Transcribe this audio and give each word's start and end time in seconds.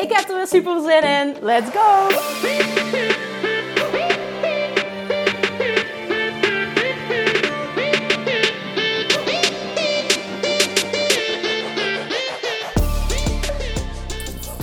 Ik 0.00 0.12
heb 0.12 0.28
er 0.28 0.36
weer 0.36 0.46
super 0.46 0.80
zin 0.80 1.02
in. 1.02 1.36
Let's 1.40 1.70
go! 1.70 2.08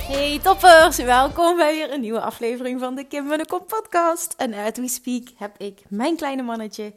Hey 0.08 0.40
toppers, 0.44 0.98
welkom 0.98 1.56
bij 1.56 1.74
weer 1.74 1.94
een 1.94 2.02
nieuwe 2.02 2.20
aflevering 2.20 2.80
van 2.80 2.96
de 2.96 3.04
Kim 3.04 3.32
en 3.32 3.38
de 3.38 3.46
Kop 3.46 3.68
podcast. 3.68 4.34
En 4.38 4.54
as 4.54 4.72
we 4.74 4.88
speak 4.88 5.28
heb 5.36 5.56
ik 5.58 5.80
mijn 5.88 6.16
kleine 6.16 6.42
mannetje 6.42 6.94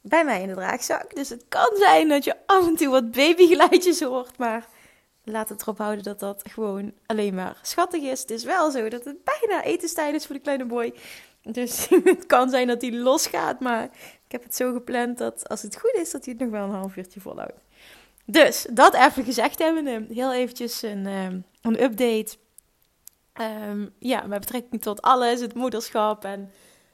bij 0.00 0.24
mij 0.24 0.42
in 0.42 0.48
de 0.48 0.54
draagzak. 0.54 1.14
Dus 1.14 1.28
het 1.28 1.44
kan 1.48 1.70
zijn 1.74 2.08
dat 2.08 2.24
je 2.24 2.36
af 2.46 2.66
en 2.66 2.76
toe 2.76 2.88
wat 2.88 3.10
babygeluidjes 3.10 4.00
hoort, 4.00 4.38
maar 4.38 4.66
laat 5.28 5.48
het 5.48 5.62
erop 5.62 5.78
houden 5.78 6.04
dat 6.04 6.20
dat 6.20 6.42
gewoon 6.50 6.92
alleen 7.06 7.34
maar 7.34 7.58
schattig 7.62 8.02
is. 8.02 8.20
Het 8.20 8.30
is 8.30 8.44
wel 8.44 8.70
zo 8.70 8.88
dat 8.88 9.04
het 9.04 9.16
bijna 9.24 9.64
etenstijd 9.64 10.14
is 10.14 10.26
voor 10.26 10.34
de 10.34 10.40
kleine 10.40 10.64
boy. 10.64 10.94
Dus 11.42 11.88
het 12.04 12.26
kan 12.26 12.50
zijn 12.50 12.66
dat 12.66 12.80
hij 12.80 12.92
losgaat, 12.92 13.60
maar 13.60 13.84
ik 14.24 14.32
heb 14.32 14.42
het 14.42 14.54
zo 14.54 14.72
gepland 14.72 15.18
dat 15.18 15.48
als 15.48 15.62
het 15.62 15.78
goed 15.80 15.94
is, 15.94 16.10
dat 16.10 16.24
hij 16.24 16.34
het 16.38 16.42
nog 16.42 16.52
wel 16.52 16.64
een 16.64 16.74
half 16.74 16.96
uurtje 16.96 17.20
volhoudt. 17.20 17.60
Dus, 18.24 18.66
dat 18.70 18.94
even 18.94 19.24
gezegd 19.24 19.58
hebben. 19.58 20.06
Heel 20.12 20.32
eventjes 20.32 20.82
een, 20.82 21.06
um, 21.06 21.44
een 21.62 21.82
update. 21.82 22.36
Um, 23.68 23.92
ja, 23.98 24.26
met 24.26 24.40
betrekking 24.40 24.82
tot 24.82 25.02
alles, 25.02 25.40
het 25.40 25.54
moederschap. 25.54 26.24
En 26.24 26.50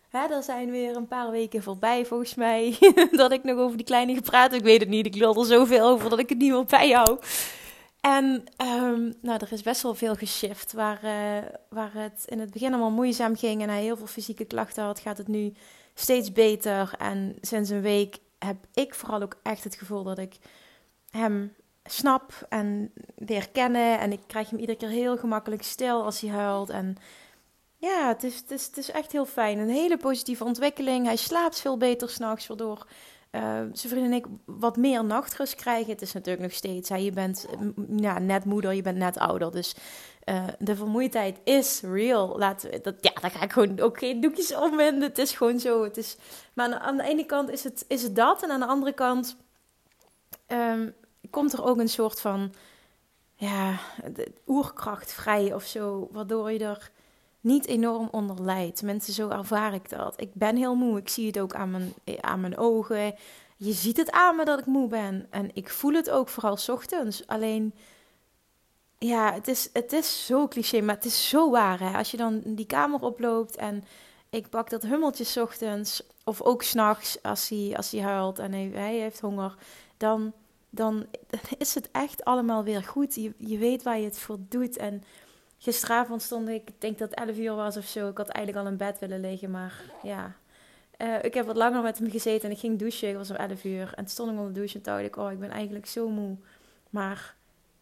hè, 0.09 0.27
er 0.35 0.43
zijn 0.43 0.71
weer 0.71 0.97
een 0.97 1.07
paar 1.07 1.31
weken 1.31 1.63
voorbij, 1.63 2.07
volgens 2.07 2.35
mij, 2.35 2.77
dat 3.11 3.33
ik 3.33 3.45
nog 3.45 3.59
over 3.59 3.77
die 3.77 3.87
kleine 3.87 4.15
gepraat. 4.15 4.53
Ik 4.53 4.63
weet 4.63 4.81
het 4.81 4.89
niet, 4.89 5.07
ik 5.07 5.15
lul 5.15 5.41
er 5.41 5.47
zoveel 5.47 5.87
over 5.87 6.11
dat 6.11 6.19
ik 6.19 6.29
het 6.29 6.39
niet 6.39 6.53
meer 6.53 6.65
bijhoud. 6.65 7.27
En 8.03 8.45
um, 8.63 9.15
nou, 9.21 9.39
er 9.39 9.53
is 9.53 9.63
best 9.63 9.83
wel 9.83 9.95
veel 9.95 10.15
geshift. 10.15 10.73
Waar, 10.73 11.05
uh, 11.05 11.49
waar 11.69 11.93
het 11.95 12.25
in 12.27 12.41
het 12.41 12.51
begin 12.51 12.73
allemaal 12.73 12.91
moeizaam 12.91 13.37
ging 13.37 13.63
en 13.63 13.69
hij 13.69 13.83
heel 13.83 13.97
veel 13.97 14.07
fysieke 14.07 14.45
klachten 14.45 14.85
had, 14.85 15.01
gaat 15.01 15.19
het 15.19 15.29
nu 15.29 15.53
steeds 15.95 16.33
beter. 16.33 16.95
En 16.99 17.37
sinds 17.41 17.71
een 17.71 17.81
week 17.81 18.19
heb 18.39 18.57
ik 18.75 18.95
vooral 18.95 19.23
ook 19.23 19.37
echt 19.43 19.65
het 19.65 19.75
gevoel 19.75 20.03
dat 20.03 20.19
ik 20.19 20.37
hem 21.11 21.55
snap 21.85 22.47
en 22.49 22.93
weer 23.15 23.51
kennen. 23.51 23.99
En 23.99 24.13
ik 24.13 24.21
krijg 24.27 24.51
hem 24.51 24.59
iedere 24.59 24.79
keer 24.79 24.89
heel 24.89 25.17
gemakkelijk 25.17 25.63
stil 25.63 26.05
als 26.05 26.21
hij 26.21 26.31
huilt. 26.31 26.71
En 26.71 26.97
ja, 27.77 28.09
het 28.09 28.23
is, 28.23 28.37
het 28.37 28.51
is, 28.51 28.67
het 28.67 28.77
is 28.77 28.91
echt 28.91 29.13
heel 29.13 29.27
fijn. 29.27 29.59
Een 29.59 29.69
hele 29.69 29.97
positieve 29.97 30.45
ontwikkeling. 30.45 31.07
Hij 31.07 31.17
slaapt 31.17 31.61
veel 31.61 31.77
beter 31.77 32.09
s'nachts, 32.09 32.47
waardoor 32.47 32.87
uh, 33.33 33.43
zijn 33.73 33.93
vriend 33.93 34.05
en 34.07 34.13
ik 34.13 34.27
wat 34.45 34.77
meer 34.77 35.05
nachtrust 35.05 35.55
krijgen. 35.55 35.93
Het 35.93 36.03
is 36.03 36.13
natuurlijk 36.13 36.43
nog 36.43 36.53
steeds, 36.53 36.89
hè, 36.89 36.97
je 36.97 37.11
bent 37.11 37.47
ja, 37.97 38.19
net 38.19 38.45
moeder, 38.45 38.73
je 38.73 38.83
bent 38.83 38.99
net 38.99 39.19
ouder. 39.19 39.53
Dus 39.53 39.75
uh, 40.25 40.45
de 40.59 40.77
vermoeidheid 40.77 41.39
is 41.45 41.81
real. 41.81 42.39
Laten 42.39 42.83
dat, 42.83 42.95
ja, 43.01 43.13
daar 43.21 43.31
ga 43.31 43.43
ik 43.43 43.53
gewoon 43.53 43.81
ook 43.81 43.99
geen 43.99 44.21
doekjes 44.21 44.55
om 44.55 44.81
in. 44.81 45.03
Het 45.03 45.19
is 45.19 45.33
gewoon 45.33 45.61
zo. 45.61 45.83
Het 45.85 45.97
is, 45.97 46.17
maar 46.55 46.75
aan 46.75 46.97
de 46.97 47.03
ene 47.03 47.25
kant 47.25 47.51
is 47.51 47.65
het, 47.65 47.85
is 47.89 48.03
het 48.03 48.17
dat. 48.17 48.43
En 48.43 48.51
aan 48.51 48.61
de 48.61 48.67
andere 48.67 48.93
kant 48.93 49.37
um, 50.49 50.95
komt 51.31 51.53
er 51.53 51.65
ook 51.65 51.79
een 51.79 51.89
soort 51.89 52.21
van 52.21 52.53
ja, 53.35 53.79
oerkracht 54.47 55.13
vrij 55.13 55.55
of 55.55 55.65
zo. 55.65 56.09
Waardoor 56.11 56.53
je 56.53 56.59
er 56.59 56.91
niet 57.43 57.67
enorm 57.67 58.09
onder 58.11 58.43
lijdt. 58.43 58.83
Mensen, 58.83 59.13
zo 59.13 59.29
ervaar 59.29 59.75
ik 59.75 59.89
dat. 59.89 60.21
Ik 60.21 60.35
ben 60.35 60.57
heel 60.57 60.75
moe. 60.75 60.99
Ik 60.99 61.09
zie 61.09 61.27
het 61.27 61.39
ook 61.39 61.55
aan 61.55 61.71
mijn, 61.71 61.95
aan 62.21 62.41
mijn 62.41 62.59
ogen. 62.59 63.15
Je 63.57 63.73
ziet 63.73 63.97
het 63.97 64.11
aan 64.11 64.37
me 64.37 64.45
dat 64.45 64.59
ik 64.59 64.67
moe 64.67 64.89
ben. 64.89 65.27
En 65.31 65.51
ik 65.55 65.69
voel 65.69 65.93
het 65.93 66.11
ook 66.11 66.29
vooral 66.29 66.59
ochtends. 66.67 67.27
Alleen, 67.27 67.75
ja, 68.99 69.33
het 69.33 69.49
is, 69.49 69.69
het 69.73 69.93
is 69.93 70.27
zo 70.27 70.49
cliché, 70.49 70.81
maar 70.81 70.95
het 70.95 71.05
is 71.05 71.29
zo 71.29 71.51
waar. 71.51 71.81
Hè? 71.81 71.97
Als 71.97 72.11
je 72.11 72.17
dan 72.17 72.43
die 72.45 72.67
kamer 72.67 73.01
oploopt 73.01 73.57
en 73.57 73.85
ik 74.31 74.49
pak 74.49 74.71
dat 74.71 74.83
hummeltje 74.83 75.43
ochtends... 75.43 76.03
of 76.25 76.43
ook 76.43 76.63
s'nachts 76.63 77.23
als 77.23 77.49
hij, 77.49 77.73
als 77.77 77.91
hij 77.91 78.01
huilt 78.01 78.39
en 78.39 78.53
hij, 78.53 78.71
hij 78.75 78.97
heeft 78.97 79.21
honger... 79.21 79.55
dan 79.97 80.33
dan 80.75 81.07
is 81.59 81.75
het 81.75 81.91
echt 81.91 82.25
allemaal 82.25 82.65
weer 82.65 82.83
goed. 82.83 83.15
Je, 83.15 83.33
je 83.39 83.59
weet 83.59 83.83
waar 83.83 83.99
je 83.99 84.05
het 84.05 84.19
voor 84.19 84.39
doet. 84.49 84.77
En 84.77 85.03
gisteravond 85.63 86.23
stond 86.23 86.49
ik, 86.49 86.69
ik 86.69 86.81
denk 86.81 86.99
dat 86.99 87.11
het 87.11 87.19
11 87.19 87.37
uur 87.37 87.55
was 87.55 87.77
of 87.77 87.85
zo. 87.85 88.09
Ik 88.09 88.17
had 88.17 88.29
eigenlijk 88.29 88.67
al 88.67 88.73
in 88.73 88.79
bed 88.79 88.99
willen 88.99 89.21
liggen, 89.21 89.51
maar 89.51 89.83
ja. 90.03 90.37
Uh, 90.99 91.23
ik 91.23 91.35
heb 91.35 91.47
wat 91.47 91.57
langer 91.57 91.83
met 91.83 91.99
hem 91.99 92.11
gezeten 92.11 92.49
en 92.49 92.55
ik 92.55 92.61
ging 92.61 92.79
douchen. 92.79 93.09
Het 93.09 93.17
was 93.17 93.31
om 93.31 93.37
11 93.37 93.65
uur. 93.65 93.89
En 93.89 94.05
toen 94.05 94.09
stond 94.09 94.31
ik 94.31 94.37
onder 94.37 94.53
de 94.53 94.59
douche 94.59 94.77
en 94.77 94.83
dacht 94.83 95.03
ik, 95.03 95.17
oh, 95.17 95.33
ik 95.33 95.39
ben 95.39 95.51
eigenlijk 95.51 95.87
zo 95.87 96.09
moe. 96.09 96.37
Maar 96.91 97.35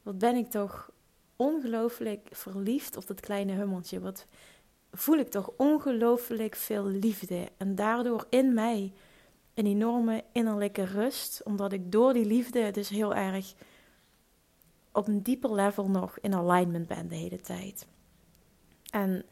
wat 0.03 0.19
ben 0.19 0.37
ik 0.37 0.51
toch 0.51 0.91
ongelooflijk 1.37 2.29
verliefd 2.31 2.97
op 2.97 3.07
dat 3.07 3.21
kleine 3.21 3.53
hummeltje. 3.53 4.01
Wat 4.01 4.27
voel 4.93 5.17
ik 5.17 5.29
toch 5.29 5.51
ongelooflijk 5.57 6.57
veel 6.57 6.85
liefde. 6.85 7.49
En 7.57 7.75
daardoor 7.75 8.27
in 8.29 8.55
mij 8.55 8.93
een 9.55 9.67
enorme 9.67 10.25
innerlijke 10.33 10.85
rust, 10.85 11.41
omdat 11.45 11.73
ik 11.73 11.93
door 11.93 12.13
die 12.13 12.27
liefde 12.27 12.71
dus 12.71 12.89
heel 12.89 13.15
erg 13.15 13.55
op 14.93 15.09
een 15.09 15.23
dieper 15.23 15.55
level 15.55 15.89
nog 15.89 16.19
in 16.19 16.35
alignment 16.35 16.87
ben 16.87 17.09
de 17.09 17.15
hele 17.15 17.41
tijd. 17.41 17.87
En 18.91 19.25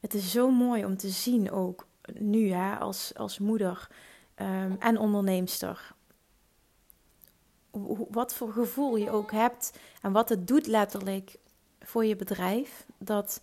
het 0.00 0.14
is 0.14 0.30
zo 0.30 0.50
mooi 0.50 0.84
om 0.84 0.96
te 0.96 1.08
zien 1.08 1.50
ook 1.50 1.86
nu 2.12 2.50
hè, 2.50 2.76
als, 2.76 3.12
als 3.14 3.38
moeder 3.38 3.88
um, 4.36 4.76
en 4.78 4.98
onderneemster. 4.98 5.94
Wat 8.10 8.34
voor 8.34 8.52
gevoel 8.52 8.96
je 8.96 9.10
ook 9.10 9.32
hebt 9.32 9.78
en 10.02 10.12
wat 10.12 10.28
het 10.28 10.46
doet 10.46 10.66
letterlijk 10.66 11.38
voor 11.80 12.04
je 12.04 12.16
bedrijf. 12.16 12.86
Dat 12.98 13.40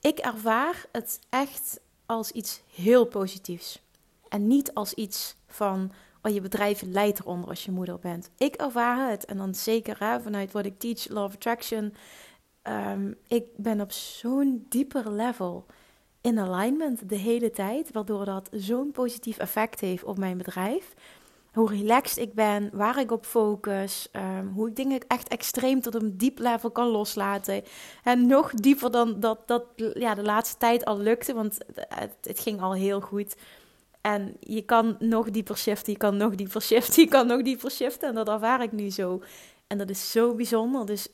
ik 0.00 0.18
ervaar 0.18 0.86
het 0.92 1.20
echt 1.28 1.80
als 2.06 2.30
iets 2.30 2.62
heel 2.74 3.04
positiefs. 3.04 3.82
En 4.28 4.46
niet 4.46 4.74
als 4.74 4.94
iets 4.94 5.36
van, 5.46 5.92
je 6.32 6.40
bedrijf 6.40 6.82
leidt 6.82 7.20
eronder 7.20 7.48
als 7.48 7.64
je 7.64 7.70
moeder 7.70 7.98
bent. 7.98 8.30
Ik 8.38 8.54
ervaar 8.54 9.10
het, 9.10 9.24
en 9.24 9.36
dan 9.36 9.54
zeker 9.54 10.20
vanuit 10.22 10.52
wat 10.52 10.64
ik 10.64 10.78
teach, 10.78 11.08
Law 11.08 11.32
Attraction. 11.32 11.94
Um, 12.62 13.16
ik 13.28 13.44
ben 13.56 13.80
op 13.80 13.92
zo'n 13.92 14.66
dieper 14.68 15.10
level 15.10 15.66
in 16.20 16.38
alignment 16.38 17.08
de 17.08 17.16
hele 17.16 17.50
tijd, 17.50 17.92
waardoor 17.92 18.24
dat 18.24 18.48
zo'n 18.52 18.90
positief 18.90 19.38
effect 19.38 19.80
heeft 19.80 20.04
op 20.04 20.18
mijn 20.18 20.36
bedrijf. 20.36 20.94
Hoe 21.52 21.68
relaxed 21.68 22.18
ik 22.18 22.34
ben, 22.34 22.70
waar 22.72 23.00
ik 23.00 23.10
op 23.10 23.26
focus, 23.26 24.08
um, 24.12 24.48
hoe 24.48 24.68
ik 24.68 24.76
dingen 24.76 25.00
echt 25.06 25.28
extreem 25.28 25.80
tot 25.80 25.94
een 25.94 26.16
diep 26.16 26.38
level 26.38 26.70
kan 26.70 26.86
loslaten. 26.86 27.62
En 28.02 28.26
nog 28.26 28.52
dieper 28.54 28.90
dan 28.90 29.20
dat, 29.20 29.48
dat 29.48 29.64
ja, 29.94 30.14
de 30.14 30.22
laatste 30.22 30.56
tijd 30.56 30.84
al 30.84 30.98
lukte, 30.98 31.34
want 31.34 31.58
het 32.20 32.40
ging 32.40 32.60
al 32.60 32.74
heel 32.74 33.00
goed. 33.00 33.36
En 34.04 34.36
je 34.40 34.62
kan 34.62 34.96
nog 34.98 35.30
dieper 35.30 35.56
shiften, 35.56 35.92
je 35.92 35.98
kan 35.98 36.16
nog 36.16 36.34
dieper 36.34 36.62
shiften, 36.62 37.02
je 37.02 37.08
kan 37.08 37.26
nog 37.26 37.42
dieper 37.42 37.70
shiften. 37.70 38.08
En 38.08 38.14
dat 38.14 38.28
ervaar 38.28 38.62
ik 38.62 38.72
nu 38.72 38.90
zo. 38.90 39.22
En 39.66 39.78
dat 39.78 39.90
is 39.90 40.10
zo 40.10 40.34
bijzonder. 40.34 40.86
Dus 40.86 41.08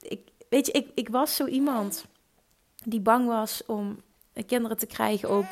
ik, 0.00 0.20
weet 0.48 0.66
je, 0.66 0.72
ik, 0.72 0.90
ik 0.94 1.08
was 1.08 1.36
zo 1.36 1.46
iemand 1.46 2.04
die 2.84 3.00
bang 3.00 3.26
was 3.26 3.62
om 3.66 4.02
kinderen 4.46 4.76
te 4.76 4.86
krijgen 4.86 5.28
ook. 5.28 5.44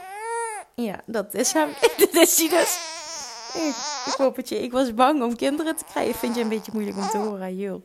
Ja, 0.75 1.01
dat 1.07 1.35
is 1.35 1.53
hem. 1.53 1.69
dat 1.99 2.15
is 2.15 2.39
hij 2.39 2.49
dus. 2.49 2.79
Ik, 4.37 4.51
ik 4.51 4.73
was 4.73 4.95
bang 4.95 5.23
om 5.23 5.37
kinderen 5.37 5.77
te 5.77 5.85
krijgen. 5.85 6.15
Vind 6.15 6.35
je 6.35 6.43
een 6.43 6.49
beetje 6.49 6.73
moeilijk 6.75 6.97
om 6.97 7.09
te 7.09 7.19
horen, 7.19 7.57
joh. 7.57 7.85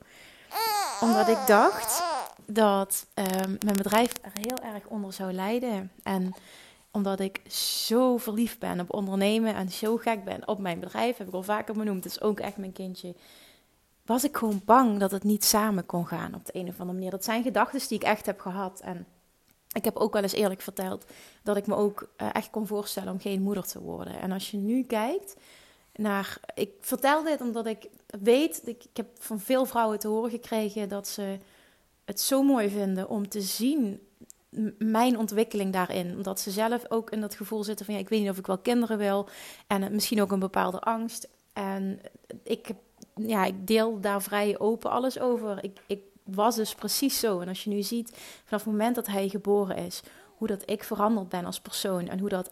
Omdat 1.01 1.27
ik 1.27 1.47
dacht 1.47 2.03
dat 2.45 3.05
um, 3.13 3.57
mijn 3.65 3.77
bedrijf 3.77 4.11
er 4.21 4.31
heel 4.33 4.73
erg 4.73 4.85
onder 4.87 5.13
zou 5.13 5.33
lijden. 5.33 5.91
En 6.03 6.35
omdat 6.95 7.19
ik 7.19 7.41
zo 7.51 8.17
verliefd 8.17 8.59
ben 8.59 8.79
op 8.79 8.93
ondernemen 8.93 9.55
en 9.55 9.69
zo 9.69 9.97
gek 9.97 10.23
ben 10.23 10.47
op 10.47 10.59
mijn 10.59 10.79
bedrijf, 10.79 11.17
heb 11.17 11.27
ik 11.27 11.33
al 11.33 11.43
vaker 11.43 11.73
benoemd, 11.73 12.03
het 12.03 12.13
is 12.13 12.21
ook 12.21 12.39
echt 12.39 12.57
mijn 12.57 12.71
kindje. 12.71 13.15
Was 14.05 14.23
ik 14.23 14.37
gewoon 14.37 14.61
bang 14.65 14.99
dat 14.99 15.11
het 15.11 15.23
niet 15.23 15.43
samen 15.43 15.85
kon 15.85 16.07
gaan 16.07 16.35
op 16.35 16.45
de 16.45 16.55
een 16.55 16.67
of 16.67 16.79
andere 16.79 16.93
manier. 16.93 17.11
Dat 17.11 17.23
zijn 17.23 17.43
gedachten 17.43 17.87
die 17.87 17.97
ik 17.97 18.03
echt 18.03 18.25
heb 18.25 18.39
gehad. 18.39 18.79
En 18.79 19.05
ik 19.71 19.83
heb 19.83 19.95
ook 19.95 20.13
wel 20.13 20.21
eens 20.21 20.33
eerlijk 20.33 20.61
verteld 20.61 21.05
dat 21.43 21.57
ik 21.57 21.67
me 21.67 21.75
ook 21.75 22.09
uh, 22.21 22.29
echt 22.33 22.49
kon 22.49 22.67
voorstellen 22.67 23.13
om 23.13 23.19
geen 23.19 23.41
moeder 23.41 23.63
te 23.63 23.81
worden. 23.81 24.19
En 24.19 24.31
als 24.31 24.51
je 24.51 24.57
nu 24.57 24.83
kijkt 24.83 25.35
naar. 25.95 26.39
Ik 26.53 26.71
vertel 26.79 27.23
dit 27.23 27.41
omdat 27.41 27.65
ik 27.65 27.87
weet, 28.21 28.61
ik, 28.65 28.83
ik 28.83 28.97
heb 28.97 29.07
van 29.19 29.39
veel 29.39 29.65
vrouwen 29.65 29.99
te 29.99 30.07
horen 30.07 30.29
gekregen 30.29 30.89
dat 30.89 31.07
ze 31.07 31.37
het 32.05 32.21
zo 32.21 32.43
mooi 32.43 32.69
vinden 32.69 33.09
om 33.09 33.29
te 33.29 33.41
zien 33.41 33.99
mijn 34.77 35.17
ontwikkeling 35.17 35.73
daarin. 35.73 36.15
Omdat 36.15 36.39
ze 36.39 36.51
zelf 36.51 36.85
ook 36.89 37.11
in 37.11 37.21
dat 37.21 37.35
gevoel 37.35 37.63
zitten 37.63 37.85
van 37.85 37.95
ja, 37.95 37.99
ik 37.99 38.09
weet 38.09 38.21
niet 38.21 38.29
of 38.29 38.37
ik 38.37 38.47
wel 38.47 38.57
kinderen 38.57 38.97
wil. 38.97 39.27
En 39.67 39.91
misschien 39.91 40.21
ook 40.21 40.31
een 40.31 40.39
bepaalde 40.39 40.79
angst. 40.79 41.27
En 41.53 41.99
ik, 42.43 42.69
ja, 43.15 43.45
ik 43.45 43.67
deel 43.67 43.99
daar 43.99 44.21
vrij 44.21 44.59
open 44.59 44.91
alles 44.91 45.19
over. 45.19 45.63
Ik, 45.63 45.79
ik 45.87 45.99
was 46.23 46.55
dus 46.55 46.75
precies 46.75 47.19
zo. 47.19 47.39
En 47.39 47.47
als 47.47 47.63
je 47.63 47.69
nu 47.69 47.81
ziet, 47.81 48.17
vanaf 48.45 48.63
het 48.63 48.71
moment 48.71 48.95
dat 48.95 49.07
hij 49.07 49.29
geboren 49.29 49.77
is, 49.77 50.01
hoe 50.37 50.47
dat 50.47 50.69
ik 50.69 50.83
veranderd 50.83 51.29
ben 51.29 51.45
als 51.45 51.59
persoon. 51.59 52.07
En 52.07 52.19
hoe 52.19 52.29
dat 52.29 52.51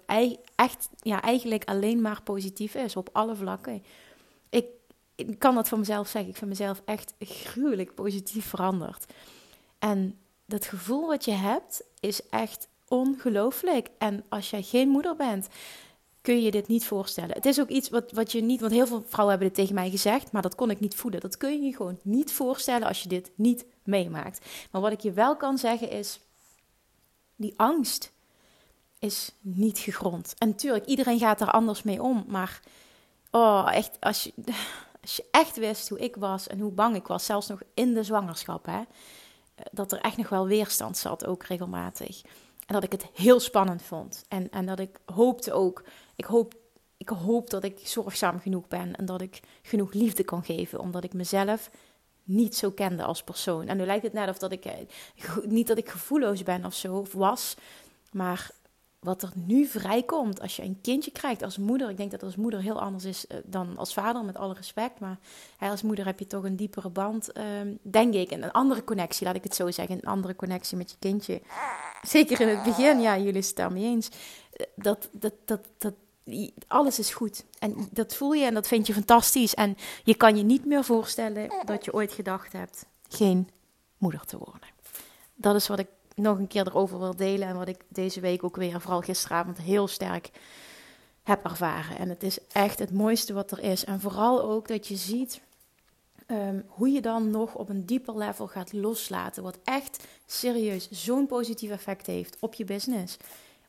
echt, 0.55 0.89
ja, 0.99 1.21
eigenlijk 1.21 1.63
alleen 1.65 2.01
maar 2.01 2.21
positief 2.23 2.75
is 2.75 2.95
op 2.95 3.09
alle 3.11 3.35
vlakken. 3.35 3.83
Ik, 4.49 4.65
ik 5.15 5.39
kan 5.39 5.55
dat 5.55 5.67
van 5.67 5.79
mezelf 5.79 6.07
zeggen. 6.07 6.31
Ik 6.31 6.37
vind 6.37 6.49
mezelf 6.49 6.81
echt 6.85 7.13
gruwelijk 7.19 7.95
positief 7.95 8.45
veranderd. 8.45 9.05
En 9.79 10.17
dat 10.53 10.65
gevoel 10.65 11.07
wat 11.07 11.25
je 11.25 11.31
hebt 11.31 11.83
is 11.99 12.29
echt 12.29 12.67
ongelooflijk. 12.87 13.89
En 13.97 14.23
als 14.29 14.49
jij 14.49 14.61
geen 14.61 14.89
moeder 14.89 15.15
bent, 15.15 15.47
kun 16.21 16.41
je 16.41 16.51
dit 16.51 16.67
niet 16.67 16.85
voorstellen. 16.85 17.35
Het 17.35 17.45
is 17.45 17.59
ook 17.59 17.69
iets 17.69 17.89
wat, 17.89 18.11
wat 18.11 18.31
je 18.31 18.41
niet, 18.41 18.59
want 18.59 18.71
heel 18.71 18.87
veel 18.87 19.03
vrouwen 19.07 19.37
hebben 19.37 19.53
dit 19.53 19.57
tegen 19.57 19.75
mij 19.75 19.89
gezegd, 19.89 20.31
maar 20.31 20.41
dat 20.41 20.55
kon 20.55 20.69
ik 20.69 20.79
niet 20.79 20.95
voelen. 20.95 21.19
Dat 21.19 21.37
kun 21.37 21.51
je 21.51 21.61
je 21.61 21.75
gewoon 21.75 21.99
niet 22.03 22.31
voorstellen 22.31 22.87
als 22.87 23.03
je 23.03 23.09
dit 23.09 23.31
niet 23.35 23.65
meemaakt. 23.83 24.45
Maar 24.71 24.81
wat 24.81 24.91
ik 24.91 24.99
je 24.99 25.11
wel 25.11 25.37
kan 25.37 25.57
zeggen 25.57 25.89
is, 25.89 26.19
die 27.35 27.53
angst 27.55 28.11
is 28.99 29.31
niet 29.41 29.79
gegrond. 29.79 30.33
En 30.37 30.47
natuurlijk, 30.47 30.85
iedereen 30.85 31.19
gaat 31.19 31.41
er 31.41 31.51
anders 31.51 31.83
mee 31.83 32.03
om, 32.03 32.23
maar 32.27 32.59
oh, 33.31 33.69
echt, 33.71 33.97
als 33.99 34.23
je, 34.23 34.33
als 35.01 35.15
je 35.15 35.25
echt 35.31 35.57
wist 35.57 35.89
hoe 35.89 35.99
ik 35.99 36.15
was 36.15 36.47
en 36.47 36.59
hoe 36.59 36.71
bang 36.71 36.95
ik 36.95 37.07
was, 37.07 37.25
zelfs 37.25 37.47
nog 37.47 37.61
in 37.73 37.93
de 37.93 38.03
zwangerschap, 38.03 38.65
hè, 38.65 38.81
dat 39.71 39.91
er 39.91 39.99
echt 39.99 40.17
nog 40.17 40.29
wel 40.29 40.47
weerstand 40.47 40.97
zat, 40.97 41.25
ook 41.25 41.43
regelmatig. 41.43 42.21
En 42.65 42.73
dat 42.73 42.83
ik 42.83 42.91
het 42.91 43.05
heel 43.13 43.39
spannend 43.39 43.81
vond. 43.81 44.25
En, 44.27 44.49
en 44.49 44.65
dat 44.65 44.79
ik 44.79 44.99
hoopte 45.05 45.53
ook, 45.53 45.83
ik 46.15 46.25
hoop, 46.25 46.53
ik 46.97 47.09
hoop 47.09 47.49
dat 47.49 47.63
ik 47.63 47.79
zorgzaam 47.83 48.39
genoeg 48.39 48.67
ben 48.67 48.95
en 48.95 49.05
dat 49.05 49.21
ik 49.21 49.39
genoeg 49.61 49.93
liefde 49.93 50.23
kan 50.23 50.43
geven, 50.43 50.79
omdat 50.79 51.03
ik 51.03 51.13
mezelf 51.13 51.69
niet 52.23 52.55
zo 52.55 52.71
kende 52.71 53.03
als 53.03 53.23
persoon. 53.23 53.67
En 53.67 53.77
nu 53.77 53.85
lijkt 53.85 54.03
het 54.03 54.13
net 54.13 54.29
of 54.29 54.37
dat 54.37 54.51
ik, 54.51 54.65
eh, 54.65 54.73
niet 55.45 55.67
dat 55.67 55.77
ik 55.77 55.89
gevoelloos 55.89 56.43
ben 56.43 56.65
of 56.65 56.73
zo, 56.73 56.97
of 56.97 57.13
was, 57.13 57.55
maar 58.11 58.51
wat 59.03 59.23
er 59.23 59.31
nu 59.33 59.65
vrijkomt 59.65 60.41
als 60.41 60.55
je 60.55 60.63
een 60.63 60.79
kindje 60.81 61.11
krijgt 61.11 61.43
als 61.43 61.57
moeder. 61.57 61.89
Ik 61.89 61.97
denk 61.97 62.11
dat 62.11 62.23
als 62.23 62.35
moeder 62.35 62.61
heel 62.61 62.81
anders 62.81 63.05
is 63.05 63.27
eh, 63.27 63.37
dan 63.43 63.77
als 63.77 63.93
vader, 63.93 64.25
met 64.25 64.37
alle 64.37 64.53
respect. 64.53 64.99
Maar 64.99 65.17
als 65.59 65.81
moeder 65.81 66.05
heb 66.05 66.19
je 66.19 66.27
toch 66.27 66.43
een 66.43 66.55
diepere 66.55 66.89
band, 66.89 67.31
ehm, 67.31 67.73
denk 67.81 68.13
ik. 68.13 68.31
En 68.31 68.43
een 68.43 68.51
andere 68.51 68.83
connectie, 68.83 69.25
laat 69.25 69.35
ik 69.35 69.43
het 69.43 69.55
zo 69.55 69.71
zeggen. 69.71 69.95
Een 69.95 70.09
andere 70.09 70.35
connectie 70.35 70.77
met 70.77 70.91
je 70.91 70.97
kindje. 70.99 71.41
Zeker 72.01 72.41
in 72.41 72.47
het 72.47 72.63
begin, 72.63 72.99
ja, 72.99 73.17
jullie 73.17 73.41
het 73.41 73.55
daarmee 73.55 73.83
eens. 73.83 74.09
Eh, 74.53 74.65
dat, 74.75 75.09
dat, 75.11 75.33
dat, 75.45 75.67
dat, 75.77 75.93
alles 76.67 76.99
is 76.99 77.13
goed. 77.13 77.43
En 77.59 77.87
dat 77.91 78.15
voel 78.15 78.33
je 78.33 78.45
en 78.45 78.53
dat 78.53 78.67
vind 78.67 78.87
je 78.87 78.93
fantastisch. 78.93 79.53
En 79.53 79.77
je 80.03 80.15
kan 80.15 80.37
je 80.37 80.43
niet 80.43 80.65
meer 80.65 80.83
voorstellen 80.83 81.51
dat 81.65 81.85
je 81.85 81.93
ooit 81.93 82.11
gedacht 82.11 82.53
hebt 82.53 82.85
geen 83.09 83.49
moeder 83.97 84.25
te 84.25 84.37
worden. 84.37 84.67
Dat 85.35 85.55
is 85.55 85.67
wat 85.67 85.79
ik 85.79 85.87
nog 86.15 86.37
een 86.37 86.47
keer 86.47 86.67
erover 86.67 86.99
wil 86.99 87.15
delen. 87.15 87.47
En 87.47 87.57
wat 87.57 87.67
ik 87.67 87.83
deze 87.87 88.19
week 88.19 88.43
ook 88.43 88.55
weer, 88.55 88.81
vooral 88.81 89.01
gisteravond, 89.01 89.57
heel 89.57 89.87
sterk 89.87 90.31
heb 91.23 91.43
ervaren. 91.43 91.97
En 91.97 92.09
het 92.09 92.23
is 92.23 92.39
echt 92.51 92.79
het 92.79 92.91
mooiste 92.91 93.33
wat 93.33 93.51
er 93.51 93.59
is. 93.59 93.85
En 93.85 93.99
vooral 93.99 94.41
ook 94.41 94.67
dat 94.67 94.87
je 94.87 94.95
ziet 94.95 95.41
ehm, 96.25 96.59
hoe 96.67 96.89
je 96.89 97.01
dan 97.01 97.29
nog 97.29 97.55
op 97.55 97.69
een 97.69 97.85
dieper 97.85 98.17
level 98.17 98.47
gaat 98.47 98.73
loslaten. 98.73 99.43
Wat 99.43 99.57
echt 99.63 100.03
serieus 100.25 100.89
zo'n 100.91 101.25
positief 101.25 101.69
effect 101.69 102.05
heeft 102.05 102.37
op 102.39 102.53
je 102.53 102.65
business. 102.65 103.17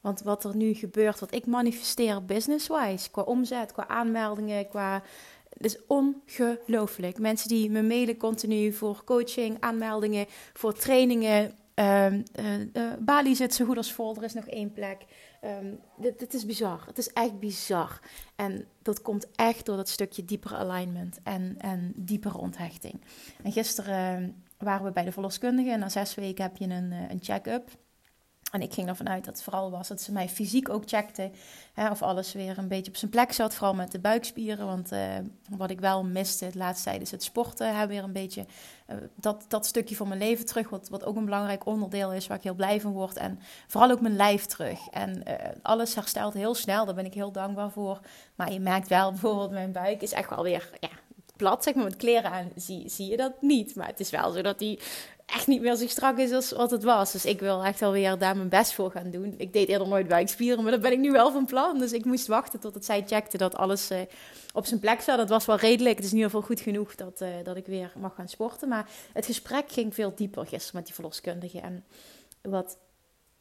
Want 0.01 0.23
wat 0.23 0.45
er 0.45 0.57
nu 0.57 0.75
gebeurt, 0.75 1.21
wat 1.21 1.35
ik 1.35 1.47
manifesteer 1.47 2.25
business-wise, 2.25 3.11
qua 3.11 3.23
omzet, 3.23 3.73
qua 3.73 3.89
aanmeldingen, 3.89 4.69
qua. 4.69 5.03
Het 5.49 5.65
is 5.65 5.79
ongelooflijk. 5.87 7.19
Mensen 7.19 7.49
die 7.49 7.71
me 7.71 7.83
mailen 7.83 8.17
continu 8.17 8.73
voor 8.73 9.03
coaching, 9.05 9.57
aanmeldingen, 9.61 10.27
voor 10.53 10.75
trainingen. 10.75 11.59
Um, 11.75 12.23
uh, 12.73 12.93
Bali 12.99 13.35
zit 13.35 13.55
zo 13.55 13.65
goed 13.65 13.77
als 13.77 13.93
vol, 13.93 14.17
er 14.17 14.23
is 14.23 14.35
nog 14.35 14.47
één 14.47 14.73
plek. 14.73 15.05
Um, 15.45 15.81
dit, 15.97 16.35
is 16.35 16.47
bizar. 16.47 16.83
Het 16.87 16.99
is 16.99 17.13
echt 17.13 17.39
bizar. 17.39 18.01
En 18.37 18.67
dat 18.83 19.03
komt 19.03 19.27
echt 19.35 19.67
door 19.67 19.77
dat 19.77 19.89
stukje 19.89 20.25
diepere 20.25 20.57
alignment 20.57 21.19
en, 21.23 21.55
en 21.59 21.93
diepere 21.97 22.39
onthechting. 22.39 23.01
En 23.43 23.53
gisteren 23.53 24.17
ehm, 24.17 24.31
waren 24.59 24.85
we 24.85 24.93
bij 24.93 25.05
de 25.05 25.13
verloskundige 25.13 25.71
en 25.71 25.79
na 25.79 25.89
zes 25.89 26.15
weken 26.15 26.45
heb 26.45 26.57
je 26.57 26.65
een, 26.65 26.93
eh, 26.93 27.11
een 27.11 27.23
check-up. 27.23 27.71
En 28.55 28.63
ik 28.63 28.73
ging 28.73 28.89
ervan 28.89 29.09
uit 29.09 29.25
dat 29.25 29.35
het 29.35 29.43
vooral 29.43 29.71
was 29.71 29.89
dat 29.89 30.01
ze 30.01 30.13
mij 30.13 30.29
fysiek 30.29 30.69
ook 30.69 30.83
checkte. 30.87 31.31
Hè, 31.73 31.91
of 31.91 32.03
alles 32.03 32.33
weer 32.33 32.59
een 32.59 32.69
beetje 32.69 32.91
op 32.91 32.97
zijn 32.97 33.11
plek 33.11 33.33
zat. 33.33 33.55
Vooral 33.55 33.75
met 33.75 33.93
de 33.93 33.99
buikspieren. 33.99 34.67
Want 34.67 34.93
uh, 34.93 35.01
wat 35.51 35.71
ik 35.71 35.81
wel 35.81 36.05
miste 36.05 36.45
het 36.45 36.55
laatste 36.55 36.91
tijd 36.91 37.03
is 37.03 37.11
het 37.11 37.23
sporten. 37.23 37.77
Hè, 37.77 37.87
weer 37.87 38.03
een 38.03 38.13
beetje 38.13 38.47
uh, 38.91 38.97
dat, 39.15 39.45
dat 39.49 39.67
stukje 39.67 39.97
van 39.97 40.09
mijn 40.09 40.21
leven 40.21 40.47
terug. 40.47 40.69
Wat, 40.69 40.89
wat 40.89 41.05
ook 41.05 41.17
een 41.17 41.25
belangrijk 41.25 41.67
onderdeel 41.67 42.13
is 42.13 42.27
waar 42.27 42.37
ik 42.37 42.43
heel 42.43 42.55
blij 42.55 42.81
van 42.81 42.93
word. 42.93 43.17
En 43.17 43.41
vooral 43.67 43.91
ook 43.91 44.01
mijn 44.01 44.17
lijf 44.17 44.47
terug. 44.47 44.89
En 44.89 45.23
uh, 45.29 45.35
alles 45.63 45.95
herstelt 45.95 46.35
heel 46.35 46.55
snel. 46.55 46.85
Daar 46.85 46.95
ben 46.95 47.07
ik 47.07 47.15
heel 47.15 47.33
dankbaar 47.33 47.71
voor. 47.71 48.01
Maar 48.35 48.53
je 48.53 48.61
merkt 48.61 48.89
wel 48.89 49.11
bijvoorbeeld 49.13 49.51
mijn 49.51 49.73
buik 49.73 50.03
is 50.03 50.13
echt 50.13 50.31
wel 50.31 50.43
weer... 50.43 50.71
Ja, 50.81 50.91
plat, 51.37 51.65
zeg 51.65 51.75
maar, 51.75 51.85
met 51.85 51.97
kleren 51.97 52.31
aan, 52.31 52.51
zie, 52.57 52.89
zie 52.89 53.11
je 53.11 53.17
dat 53.17 53.33
niet. 53.41 53.75
Maar 53.75 53.87
het 53.87 54.01
is 54.01 54.11
wel 54.11 54.33
zo 54.33 54.43
dat 54.43 54.59
die 54.59 54.81
echt 55.27 55.47
niet 55.47 55.61
meer 55.61 55.77
zo 55.77 55.87
strak 55.87 56.19
is 56.19 56.33
als 56.33 56.51
wat 56.51 56.71
het 56.71 56.83
was. 56.83 57.13
Dus 57.13 57.25
ik 57.25 57.41
wil 57.41 57.65
echt 57.65 57.83
alweer 57.83 58.19
daar 58.19 58.37
mijn 58.37 58.49
best 58.49 58.73
voor 58.73 58.91
gaan 58.91 59.11
doen. 59.11 59.35
Ik 59.37 59.53
deed 59.53 59.69
eerder 59.69 59.89
nooit 59.89 60.09
buikspieren, 60.09 60.63
maar 60.63 60.73
dat 60.73 60.81
ben 60.81 60.93
ik 60.93 60.99
nu 60.99 61.11
wel 61.11 61.33
van 61.33 61.45
plan. 61.45 61.79
Dus 61.79 61.93
ik 61.93 62.05
moest 62.05 62.27
wachten 62.27 62.61
tot 62.61 62.75
het 62.75 62.85
zij 62.85 63.05
checkte 63.07 63.37
dat 63.37 63.57
alles 63.57 63.91
uh, 63.91 64.01
op 64.53 64.67
zijn 64.67 64.81
plek 64.81 65.01
zat. 65.01 65.17
Dat 65.17 65.29
was 65.29 65.45
wel 65.45 65.57
redelijk. 65.57 65.97
Het 65.97 66.05
is 66.05 66.11
in 66.11 66.17
ieder 66.17 66.31
geval 66.31 66.47
goed 66.47 66.61
genoeg 66.61 66.95
dat, 66.95 67.21
uh, 67.21 67.29
dat 67.45 67.57
ik 67.57 67.67
weer 67.67 67.93
mag 67.97 68.15
gaan 68.15 68.29
sporten. 68.29 68.69
Maar 68.69 68.89
het 69.13 69.27
gesprek 69.27 69.73
ging 69.73 69.95
veel 69.95 70.13
dieper 70.15 70.47
gisteren 70.47 70.77
met 70.77 70.85
die 70.85 70.95
verloskundige. 70.95 71.61
En 71.61 71.85
wat 72.43 72.77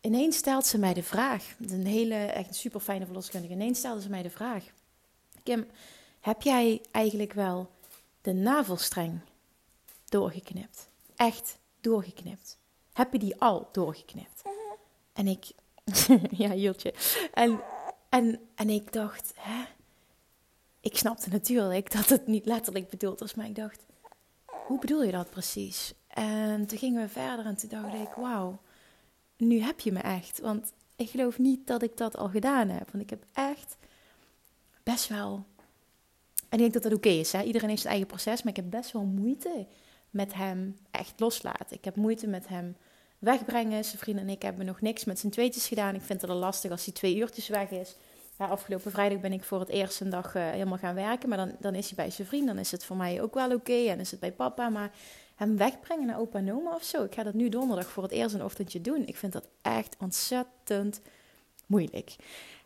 ineens 0.01 0.37
stelt 0.37 0.65
ze 0.65 0.77
mij 0.77 0.93
de 0.93 1.03
vraag. 1.03 1.43
Een 1.67 1.85
hele, 1.85 2.15
echt 2.15 2.55
super 2.55 2.79
fijne 2.79 3.05
verloskundige. 3.05 3.53
Ineens 3.53 3.79
stelde 3.79 4.01
ze 4.01 4.09
mij 4.09 4.21
de 4.21 4.29
vraag. 4.29 4.63
Kim, 5.43 5.67
heb 6.19 6.41
jij 6.41 6.81
eigenlijk 6.91 7.33
wel 7.33 7.69
de 8.21 8.33
navelstreng 8.33 9.19
doorgeknipt? 10.09 10.87
Echt 11.15 11.57
doorgeknipt? 11.83 12.57
Heb 12.93 13.13
je 13.13 13.19
die 13.19 13.41
al 13.41 13.69
doorgeknipt? 13.71 14.41
En 15.13 15.27
ik, 15.27 15.51
ja, 16.43 16.53
Jultje. 16.53 16.93
En, 17.33 17.59
en, 18.09 18.39
en 18.55 18.69
ik 18.69 18.93
dacht, 18.93 19.33
hè? 19.35 19.63
Ik 20.79 20.97
snapte 20.97 21.29
natuurlijk 21.29 21.91
dat 21.91 22.09
het 22.09 22.27
niet 22.27 22.45
letterlijk 22.45 22.89
bedoeld 22.89 23.19
was, 23.19 23.33
maar 23.33 23.45
ik 23.45 23.55
dacht, 23.55 23.85
hoe 24.45 24.79
bedoel 24.79 25.03
je 25.03 25.11
dat 25.11 25.29
precies? 25.29 25.93
En 26.07 26.67
toen 26.67 26.77
gingen 26.77 27.01
we 27.01 27.09
verder 27.09 27.45
en 27.45 27.55
toen 27.55 27.69
dacht 27.69 27.93
ik, 27.93 28.13
wauw, 28.15 28.61
nu 29.37 29.59
heb 29.61 29.79
je 29.79 29.91
me 29.91 29.99
echt. 29.99 30.39
Want 30.39 30.71
ik 30.95 31.09
geloof 31.09 31.37
niet 31.37 31.67
dat 31.67 31.83
ik 31.83 31.97
dat 31.97 32.17
al 32.17 32.29
gedaan 32.29 32.69
heb. 32.69 32.91
Want 32.91 33.03
ik 33.03 33.09
heb 33.09 33.25
echt 33.33 33.77
best 34.83 35.07
wel. 35.07 35.45
En 36.35 36.59
ik 36.59 36.59
denk 36.59 36.73
dat 36.73 36.83
dat 36.83 36.93
oké 36.93 37.09
is. 37.09 37.31
Hè? 37.31 37.41
Iedereen 37.41 37.69
heeft 37.69 37.81
zijn 37.81 37.93
eigen 37.93 38.11
proces, 38.11 38.43
maar 38.43 38.51
ik 38.51 38.63
heb 38.63 38.69
best 38.69 38.91
wel 38.91 39.03
moeite 39.03 39.67
met 40.13 40.33
hem 40.33 40.77
echt 40.91 41.19
loslaten. 41.19 41.77
Ik 41.77 41.85
heb 41.85 41.95
moeite 41.95 42.27
met 42.27 42.47
hem 42.47 42.75
wegbrengen. 43.19 43.85
Zijn 43.85 43.97
vriend 43.97 44.19
en 44.19 44.29
ik 44.29 44.41
hebben 44.41 44.65
nog 44.65 44.81
niks 44.81 45.05
met 45.05 45.19
z'n 45.19 45.29
tweetjes 45.29 45.67
gedaan. 45.67 45.95
Ik 45.95 46.01
vind 46.01 46.21
het 46.21 46.29
al 46.29 46.35
lastig 46.35 46.71
als 46.71 46.85
hij 46.85 46.93
twee 46.93 47.15
uurtjes 47.15 47.47
weg 47.47 47.69
is. 47.69 47.95
Ja, 48.37 48.45
afgelopen 48.45 48.91
vrijdag 48.91 49.19
ben 49.19 49.33
ik 49.33 49.43
voor 49.43 49.59
het 49.59 49.69
eerst 49.69 49.99
een 49.99 50.09
dag 50.09 50.35
uh, 50.35 50.49
helemaal 50.49 50.77
gaan 50.77 50.95
werken. 50.95 51.29
Maar 51.29 51.37
dan, 51.37 51.51
dan 51.59 51.75
is 51.75 51.85
hij 51.85 51.95
bij 51.95 52.09
zijn 52.09 52.27
vriend. 52.27 52.47
Dan 52.47 52.57
is 52.57 52.71
het 52.71 52.85
voor 52.85 52.95
mij 52.95 53.21
ook 53.21 53.33
wel 53.33 53.53
oké. 53.53 53.87
En 53.87 53.99
is 53.99 54.11
het 54.11 54.19
bij 54.19 54.31
papa. 54.31 54.69
Maar 54.69 54.91
hem 55.35 55.57
wegbrengen 55.57 56.05
naar 56.05 56.19
opa 56.19 56.39
en 56.39 56.53
oma 56.53 56.75
of 56.75 56.83
zo. 56.83 57.03
Ik 57.03 57.13
ga 57.13 57.23
dat 57.23 57.33
nu 57.33 57.49
donderdag 57.49 57.87
voor 57.87 58.03
het 58.03 58.11
eerst 58.11 58.35
een 58.35 58.43
ochtendje 58.43 58.81
doen. 58.81 59.07
Ik 59.07 59.17
vind 59.17 59.33
dat 59.33 59.47
echt 59.61 59.95
ontzettend 59.99 61.01
moeilijk. 61.65 62.15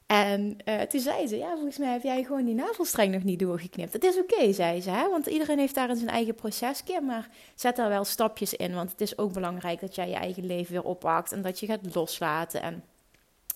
En 0.07 0.57
uh, 0.65 0.81
toen 0.81 0.99
zei 0.99 1.27
ze, 1.27 1.37
ja, 1.37 1.53
volgens 1.53 1.77
mij 1.77 1.91
heb 1.91 2.03
jij 2.03 2.23
gewoon 2.23 2.45
die 2.45 2.55
navelstreng 2.55 3.13
nog 3.13 3.23
niet 3.23 3.39
doorgeknipt. 3.39 3.93
Het 3.93 4.03
is 4.03 4.17
oké, 4.17 4.53
zei 4.53 4.81
ze, 4.81 4.89
hè? 4.89 5.09
want 5.09 5.25
iedereen 5.25 5.59
heeft 5.59 5.75
daar 5.75 5.95
zijn 5.95 6.09
eigen 6.09 6.35
procesje, 6.35 7.01
maar 7.01 7.29
zet 7.55 7.75
daar 7.75 7.89
wel 7.89 8.05
stapjes 8.05 8.53
in. 8.53 8.73
Want 8.73 8.91
het 8.91 9.01
is 9.01 9.17
ook 9.17 9.33
belangrijk 9.33 9.79
dat 9.79 9.95
jij 9.95 10.09
je 10.09 10.15
eigen 10.15 10.45
leven 10.45 10.71
weer 10.71 10.83
oppakt 10.83 11.31
en 11.31 11.41
dat 11.41 11.59
je 11.59 11.65
gaat 11.65 11.95
loslaten. 11.95 12.61
En, 12.61 12.83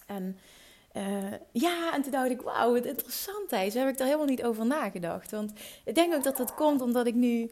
en 0.06 0.38
uh, 0.94 1.34
ja, 1.52 1.94
en 1.94 2.02
toen 2.02 2.12
dacht 2.12 2.30
ik, 2.30 2.42
wauw, 2.42 2.74
wat 2.74 2.86
interessant 2.86 3.52
is. 3.52 3.74
Zo 3.74 3.80
heb 3.80 3.90
ik 3.90 3.98
daar 3.98 4.08
helemaal 4.08 4.28
niet 4.28 4.44
over 4.44 4.66
nagedacht. 4.66 5.32
Want 5.32 5.54
ik 5.86 5.96
denk 5.96 6.14
ook 6.14 6.24
dat 6.24 6.38
dat 6.38 6.54
komt 6.56 6.82
omdat 6.82 7.08
ik 7.08 7.16
nu 7.16 7.52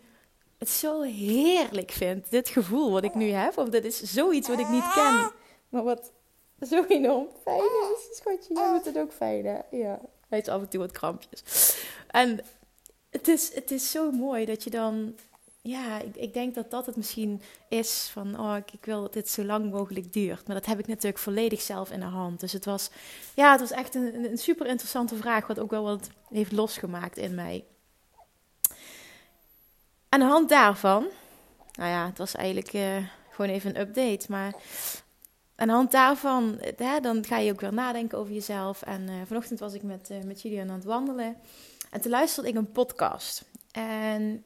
het 0.57 0.69
zo 0.69 1.01
heerlijk 1.01 1.91
vind, 1.91 2.29
dit 2.29 2.49
gevoel 2.49 2.91
wat 2.91 3.03
ik 3.03 3.15
nu 3.15 3.29
heb. 3.29 3.57
Of 3.57 3.69
dat 3.69 3.83
is 3.83 4.01
zoiets 4.01 4.47
wat 4.47 4.59
ik 4.59 4.69
niet 4.69 4.91
ken, 4.93 5.31
maar 5.69 5.83
wat 5.83 6.11
zo 6.67 6.83
fijn 7.43 7.61
is. 7.61 8.17
Schatje, 8.17 8.53
jij 8.53 8.71
moet 8.71 8.85
het 8.85 8.97
ook 8.97 9.13
fijn, 9.13 9.45
hè? 9.45 9.59
Ja, 9.71 9.99
hij 9.99 10.37
heeft 10.37 10.47
af 10.47 10.61
en 10.61 10.69
toe 10.69 10.79
wat 10.79 10.91
krampjes. 10.91 11.75
En 12.07 12.39
het 13.09 13.27
is, 13.27 13.53
het 13.53 13.71
is 13.71 13.91
zo 13.91 14.11
mooi 14.11 14.45
dat 14.45 14.63
je 14.63 14.69
dan 14.69 15.15
ja, 15.61 16.01
ik, 16.01 16.15
ik, 16.15 16.33
denk 16.33 16.55
dat 16.55 16.71
dat 16.71 16.85
het 16.85 16.95
misschien 16.95 17.41
is 17.69 18.09
van, 18.13 18.39
oh, 18.39 18.55
ik, 18.55 18.71
ik, 18.71 18.85
wil 18.85 19.01
dat 19.01 19.13
dit 19.13 19.29
zo 19.29 19.43
lang 19.43 19.71
mogelijk 19.71 20.13
duurt. 20.13 20.47
Maar 20.47 20.55
dat 20.55 20.65
heb 20.65 20.79
ik 20.79 20.87
natuurlijk 20.87 21.17
volledig 21.17 21.61
zelf 21.61 21.91
in 21.91 21.99
de 21.99 22.05
hand. 22.05 22.39
Dus 22.39 22.51
het 22.51 22.65
was, 22.65 22.89
ja, 23.35 23.51
het 23.51 23.59
was 23.59 23.71
echt 23.71 23.95
een, 23.95 24.25
een 24.31 24.37
super 24.37 24.67
interessante 24.67 25.15
vraag, 25.15 25.47
wat 25.47 25.59
ook 25.59 25.71
wel 25.71 25.83
wat 25.83 26.09
heeft 26.29 26.51
losgemaakt 26.51 27.17
in 27.17 27.35
mij. 27.35 27.65
Aan 30.09 30.19
de 30.19 30.25
hand 30.25 30.49
daarvan, 30.49 31.07
nou 31.71 31.89
ja, 31.89 32.05
het 32.05 32.17
was 32.17 32.35
eigenlijk 32.35 32.73
uh, 32.73 32.97
gewoon 33.29 33.51
even 33.51 33.69
een 33.69 33.81
update, 33.81 34.25
maar 34.29 34.53
aan 35.59 35.67
de 35.67 35.73
hand 35.73 35.91
daarvan, 35.91 36.57
hè, 36.75 36.99
dan 36.99 37.25
ga 37.25 37.37
je 37.37 37.51
ook 37.51 37.61
weer 37.61 37.73
nadenken 37.73 38.17
over 38.17 38.33
jezelf. 38.33 38.81
En 38.81 39.01
uh, 39.01 39.13
vanochtend 39.25 39.59
was 39.59 39.73
ik 39.73 39.83
met, 39.83 40.09
uh, 40.11 40.23
met 40.23 40.45
aan 40.59 40.69
het 40.69 40.83
wandelen 40.83 41.37
en 41.89 42.01
toen 42.01 42.11
luisterde 42.11 42.49
ik 42.49 42.55
een 42.55 42.71
podcast. 42.71 43.45
En 43.71 44.43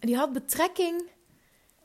die 0.00 0.16
had 0.16 0.32
betrekking 0.32 1.02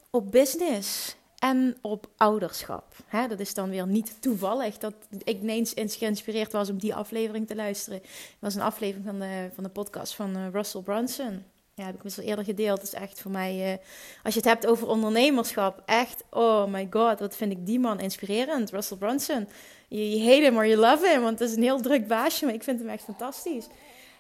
op 0.10 0.32
business 0.32 1.16
en 1.40 1.78
op 1.82 2.10
ouderschap. 2.18 2.96
Hè, 3.06 3.28
dat 3.28 3.40
is 3.40 3.54
dan 3.54 3.70
weer 3.70 3.88
niet 3.88 4.22
toevallig 4.22 4.78
dat 4.78 4.94
ik 5.24 5.42
ineens 5.42 5.74
geïnspireerd 5.76 6.52
was 6.52 6.70
om 6.70 6.78
die 6.78 6.96
aflevering 6.96 7.48
te 7.48 7.56
luisteren. 7.56 8.00
Het 8.02 8.38
was 8.40 8.56
een 8.56 8.62
aflevering 8.62 9.06
van 9.06 9.20
de, 9.20 9.50
van 9.54 9.64
de 9.64 9.70
podcast 9.70 10.16
van 10.16 10.50
Russell 10.52 10.82
Brunson. 10.82 11.44
Ja, 11.74 11.86
heb 11.86 11.96
ik 11.96 12.18
al 12.18 12.24
eerder 12.24 12.46
gedeeld. 12.46 12.78
Dat 12.78 12.86
is 12.86 12.94
echt 12.94 13.22
voor 13.22 13.32
mij, 13.32 13.72
uh, 13.72 13.78
als 14.24 14.34
je 14.34 14.40
het 14.40 14.50
hebt 14.50 14.68
over 14.68 14.88
ondernemerschap, 14.88 15.82
echt, 15.86 16.24
oh 16.30 16.66
my 16.66 16.88
god, 16.90 17.20
wat 17.20 17.36
vind 17.36 17.52
ik 17.52 17.66
die 17.66 17.80
man 17.80 18.00
inspirerend. 18.00 18.72
Russell 18.72 18.98
Brunson. 18.98 19.48
Je, 19.88 20.20
hate 20.20 20.42
him 20.42 20.58
or 20.58 20.68
you 20.68 20.80
love 20.80 21.08
him, 21.08 21.22
want 21.22 21.40
het 21.40 21.50
is 21.50 21.56
een 21.56 21.64
heel 21.64 21.82
druk 21.82 22.08
baasje, 22.08 22.46
maar 22.46 22.54
ik 22.54 22.64
vind 22.64 22.80
hem 22.80 22.90
echt 22.90 23.04
fantastisch. 23.04 23.68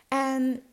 En 0.08 0.64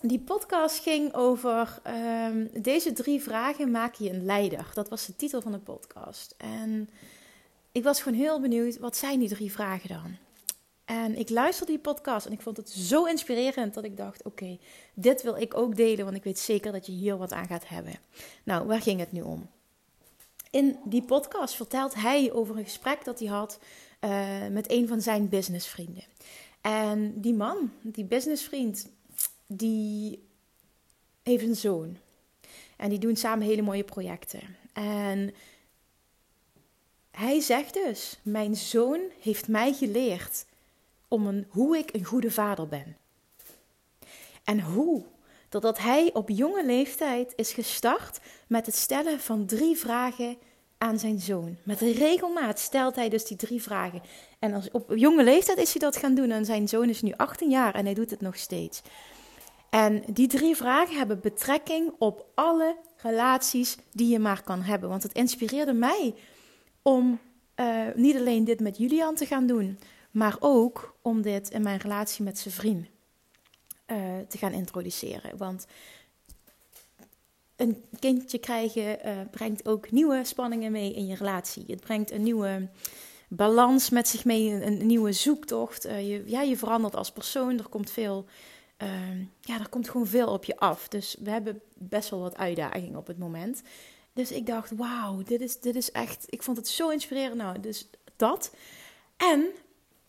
die 0.00 0.20
podcast 0.20 0.82
ging 0.82 1.14
over 1.14 1.80
um, 2.26 2.50
deze 2.62 2.92
drie 2.92 3.22
vragen 3.22 3.70
maak 3.70 3.94
je 3.94 4.10
een 4.10 4.24
leider. 4.24 4.70
Dat 4.74 4.88
was 4.88 5.06
de 5.06 5.16
titel 5.16 5.40
van 5.40 5.52
de 5.52 5.58
podcast. 5.58 6.34
En 6.36 6.90
ik 7.72 7.82
was 7.82 8.02
gewoon 8.02 8.18
heel 8.18 8.40
benieuwd, 8.40 8.78
wat 8.78 8.96
zijn 8.96 9.18
die 9.18 9.28
drie 9.28 9.52
vragen 9.52 9.88
dan? 9.88 10.16
En 10.84 11.18
ik 11.18 11.30
luisterde 11.30 11.72
die 11.72 11.80
podcast 11.80 12.26
en 12.26 12.32
ik 12.32 12.40
vond 12.40 12.56
het 12.56 12.70
zo 12.70 13.04
inspirerend 13.04 13.74
dat 13.74 13.84
ik 13.84 13.96
dacht: 13.96 14.24
oké, 14.24 14.58
dit 14.94 15.22
wil 15.22 15.36
ik 15.36 15.56
ook 15.56 15.76
delen, 15.76 16.04
want 16.04 16.16
ik 16.16 16.24
weet 16.24 16.38
zeker 16.38 16.72
dat 16.72 16.86
je 16.86 16.92
hier 16.92 17.16
wat 17.16 17.32
aan 17.32 17.46
gaat 17.46 17.68
hebben. 17.68 17.94
Nou, 18.42 18.66
waar 18.66 18.80
ging 18.80 19.00
het 19.00 19.12
nu 19.12 19.22
om? 19.22 19.48
In 20.50 20.78
die 20.84 21.02
podcast 21.02 21.54
vertelt 21.54 21.94
hij 21.94 22.32
over 22.32 22.56
een 22.56 22.64
gesprek 22.64 23.04
dat 23.04 23.18
hij 23.18 23.28
had 23.28 23.58
uh, 24.00 24.46
met 24.50 24.70
een 24.70 24.88
van 24.88 25.00
zijn 25.00 25.28
businessvrienden. 25.28 26.04
En 26.60 27.20
die 27.20 27.34
man, 27.34 27.72
die 27.82 28.04
businessvriend, 28.04 28.88
die 29.46 30.28
heeft 31.22 31.44
een 31.44 31.56
zoon. 31.56 31.96
En 32.76 32.88
die 32.88 32.98
doen 32.98 33.16
samen 33.16 33.46
hele 33.46 33.62
mooie 33.62 33.84
projecten. 33.84 34.56
En 34.72 35.34
hij 37.10 37.40
zegt 37.40 37.74
dus: 37.74 38.18
Mijn 38.22 38.56
zoon 38.56 39.00
heeft 39.20 39.48
mij 39.48 39.72
geleerd 39.72 40.44
om 41.14 41.26
een, 41.26 41.46
hoe 41.48 41.78
ik 41.78 41.92
een 41.92 42.04
goede 42.04 42.30
vader 42.30 42.68
ben. 42.68 42.96
En 44.44 44.60
hoe? 44.60 45.04
Doordat 45.48 45.78
hij 45.78 46.10
op 46.12 46.28
jonge 46.28 46.64
leeftijd 46.64 47.32
is 47.36 47.52
gestart 47.52 48.20
met 48.48 48.66
het 48.66 48.74
stellen 48.74 49.20
van 49.20 49.46
drie 49.46 49.76
vragen 49.76 50.36
aan 50.78 50.98
zijn 50.98 51.20
zoon. 51.20 51.56
Met 51.62 51.80
regelmaat 51.80 52.58
stelt 52.58 52.94
hij 52.94 53.08
dus 53.08 53.24
die 53.24 53.36
drie 53.36 53.62
vragen. 53.62 54.02
En 54.38 54.54
als, 54.54 54.70
op 54.70 54.92
jonge 54.96 55.24
leeftijd 55.24 55.58
is 55.58 55.70
hij 55.70 55.80
dat 55.80 55.96
gaan 55.96 56.14
doen. 56.14 56.30
En 56.30 56.44
zijn 56.44 56.68
zoon 56.68 56.88
is 56.88 57.02
nu 57.02 57.12
18 57.16 57.50
jaar 57.50 57.74
en 57.74 57.84
hij 57.84 57.94
doet 57.94 58.10
het 58.10 58.20
nog 58.20 58.36
steeds. 58.36 58.82
En 59.70 60.02
die 60.06 60.28
drie 60.28 60.56
vragen 60.56 60.96
hebben 60.96 61.20
betrekking 61.20 61.92
op 61.98 62.26
alle 62.34 62.76
relaties 62.96 63.76
die 63.92 64.08
je 64.08 64.18
maar 64.18 64.42
kan 64.42 64.62
hebben. 64.62 64.88
Want 64.88 65.02
het 65.02 65.12
inspireerde 65.12 65.72
mij 65.72 66.14
om 66.82 67.20
uh, 67.60 67.80
niet 67.94 68.16
alleen 68.16 68.44
dit 68.44 68.60
met 68.60 68.76
Julian 68.76 69.14
te 69.14 69.26
gaan 69.26 69.46
doen, 69.46 69.78
maar 70.14 70.36
ook 70.40 70.96
om 71.02 71.22
dit 71.22 71.50
in 71.50 71.62
mijn 71.62 71.78
relatie 71.78 72.24
met 72.24 72.38
zijn 72.38 72.54
vriend 72.54 72.86
uh, 73.86 74.18
te 74.28 74.38
gaan 74.38 74.52
introduceren. 74.52 75.36
Want 75.36 75.66
een 77.56 77.84
kindje 77.98 78.38
krijgen 78.38 79.06
uh, 79.06 79.12
brengt 79.30 79.68
ook 79.68 79.90
nieuwe 79.90 80.24
spanningen 80.24 80.72
mee 80.72 80.94
in 80.94 81.06
je 81.06 81.16
relatie. 81.16 81.64
Het 81.66 81.80
brengt 81.80 82.10
een 82.10 82.22
nieuwe 82.22 82.68
balans 83.28 83.90
met 83.90 84.08
zich 84.08 84.24
mee, 84.24 84.50
een, 84.50 84.66
een 84.66 84.86
nieuwe 84.86 85.12
zoektocht. 85.12 85.86
Uh, 85.86 86.08
je, 86.08 86.22
ja, 86.26 86.42
je 86.42 86.56
verandert 86.56 86.96
als 86.96 87.12
persoon. 87.12 87.58
Er 87.58 87.68
komt 87.68 87.90
veel 87.90 88.26
Ehm, 88.76 89.24
ja, 89.40 89.60
er 89.60 89.68
komt 89.68 89.88
gewoon 89.88 90.06
veel 90.06 90.28
op 90.28 90.44
je 90.44 90.56
af. 90.56 90.88
Dus 90.88 91.16
we 91.20 91.30
hebben 91.30 91.60
best 91.74 92.10
wel 92.10 92.20
wat 92.20 92.36
uitdagingen 92.36 92.98
op 92.98 93.06
het 93.06 93.18
moment. 93.18 93.62
Dus 94.12 94.32
ik 94.32 94.46
dacht, 94.46 94.70
wauw, 94.76 95.22
dit 95.22 95.40
is, 95.40 95.60
dit 95.60 95.76
is 95.76 95.90
echt, 95.90 96.24
ik 96.28 96.42
vond 96.42 96.56
het 96.56 96.68
zo 96.68 96.88
inspirerend. 96.88 97.36
Nou, 97.36 97.60
dus 97.60 97.90
dat. 98.16 98.54
En 99.16 99.46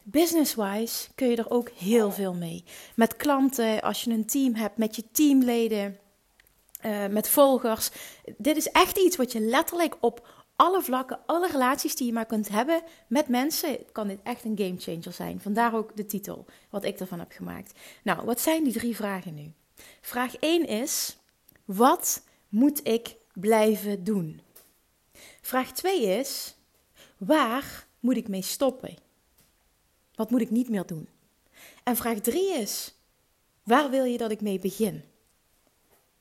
business-wise 0.06 1.08
kun 1.16 1.28
je 1.28 1.36
er 1.36 1.50
ook 1.50 1.70
heel 1.70 2.12
veel 2.12 2.34
mee. 2.34 2.64
Met 2.96 3.16
klanten, 3.16 3.82
als 3.82 4.04
je 4.04 4.12
een 4.12 4.26
team 4.26 4.56
hebt, 4.56 4.78
met 4.78 4.96
je 4.96 5.04
teamleden, 5.12 6.00
uh, 6.86 7.08
met 7.08 7.30
volgers. 7.30 7.90
Dit 8.38 8.58
is 8.58 8.72
echt 8.72 8.98
iets 8.98 9.16
wat 9.16 9.32
je 9.32 9.40
letterlijk 9.40 9.98
op 10.00 10.28
alle 10.56 10.82
vlakken, 10.82 11.20
alle 11.26 11.48
relaties 11.48 11.96
die 11.96 12.08
je 12.08 12.14
maar 12.14 12.26
kunt 12.26 12.50
hebben 12.50 12.82
met 13.08 13.28
mensen, 13.28 13.78
kan 13.92 14.08
dit 14.08 14.20
echt 14.24 14.44
een 14.44 14.58
game 14.58 14.78
changer 14.78 15.14
zijn. 15.14 15.42
Vandaar 15.42 15.76
ook 15.76 15.96
de 15.96 16.06
titel, 16.06 16.46
wat 16.70 16.84
ik 16.84 17.00
ervan 17.00 17.20
heb 17.20 17.32
gemaakt. 17.32 17.80
Nou, 18.04 18.26
wat 18.26 18.42
zijn 18.42 18.64
die 18.64 18.74
drie 18.74 18.96
vragen 18.96 19.34
nu? 19.34 19.54
Vraag 20.02 20.36
1 20.36 20.68
is: 20.68 21.18
wat 21.66 22.24
moet 22.50 22.88
ik 22.88 23.16
blijven 23.34 24.04
doen? 24.04 24.42
Vraag 25.42 25.72
2 25.72 26.02
is: 26.02 26.56
waar 27.18 27.88
moet 28.00 28.18
ik 28.18 28.28
mee 28.28 28.42
stoppen? 28.42 29.05
Wat 30.16 30.30
moet 30.32 30.42
ik 30.42 30.50
niet 30.50 30.70
meer 30.70 30.86
doen? 30.86 31.08
En 31.84 31.96
vraag 31.96 32.20
3 32.20 32.54
is: 32.54 32.96
waar 33.64 33.90
wil 33.90 34.04
je 34.04 34.18
dat 34.18 34.32
ik 34.32 34.42
mee 34.42 34.60
begin? 34.60 35.04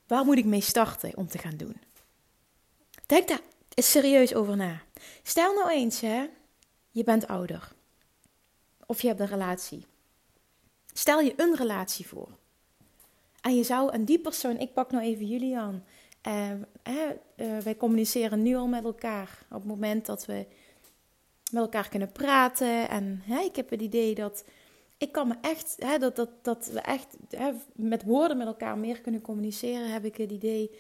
Waar 0.06 0.24
moet 0.24 0.38
ik 0.38 0.44
mee 0.44 0.60
starten 0.60 1.16
om 1.16 1.28
te 1.28 1.38
gaan 1.38 1.56
doen? 1.56 1.76
Denk 3.06 3.28
daar 3.28 3.40
is 3.74 3.90
serieus 3.90 4.34
over 4.34 4.56
na. 4.56 4.82
Stel 5.22 5.54
nou 5.54 5.70
eens, 5.70 6.00
hè, 6.00 6.26
je 6.90 7.04
bent 7.04 7.26
ouder. 7.26 7.72
Of 8.86 9.02
je 9.02 9.08
hebt 9.08 9.20
een 9.20 9.26
relatie. 9.26 9.86
Stel 10.92 11.20
je 11.20 11.34
een 11.36 11.56
relatie 11.56 12.06
voor. 12.06 12.28
En 13.40 13.56
je 13.56 13.62
zou 13.62 13.92
aan 13.92 14.04
die 14.04 14.18
persoon, 14.18 14.58
ik 14.58 14.72
pak 14.72 14.90
nou 14.90 15.04
even 15.04 15.26
Julian. 15.26 15.84
Hè, 16.22 16.54
uh, 17.36 17.58
wij 17.58 17.76
communiceren 17.76 18.42
nu 18.42 18.54
al 18.54 18.66
met 18.66 18.84
elkaar. 18.84 19.38
Op 19.50 19.56
het 19.56 19.64
moment 19.64 20.06
dat 20.06 20.26
we 20.26 20.46
met 21.54 21.62
elkaar 21.62 21.88
kunnen 21.88 22.12
praten. 22.12 22.88
En 22.88 23.23
hè, 23.25 23.40
ik 23.40 23.56
heb 23.56 23.70
het 23.70 23.80
idee 23.80 24.14
dat 24.14 24.44
ik 24.99 25.12
kan 25.12 25.28
me 25.28 25.34
echt, 25.40 25.76
hè, 25.78 25.99
dat, 25.99 26.16
dat, 26.16 26.30
dat 26.42 26.70
we 26.73 26.80
echt 26.80 27.16
hè, 27.30 27.52
met 27.73 28.02
woorden 28.02 28.37
met 28.37 28.46
elkaar 28.46 28.78
meer 28.78 29.00
kunnen 29.00 29.20
communiceren, 29.20 29.92
heb 29.92 30.04
ik 30.04 30.16
het 30.16 30.30
idee. 30.30 30.70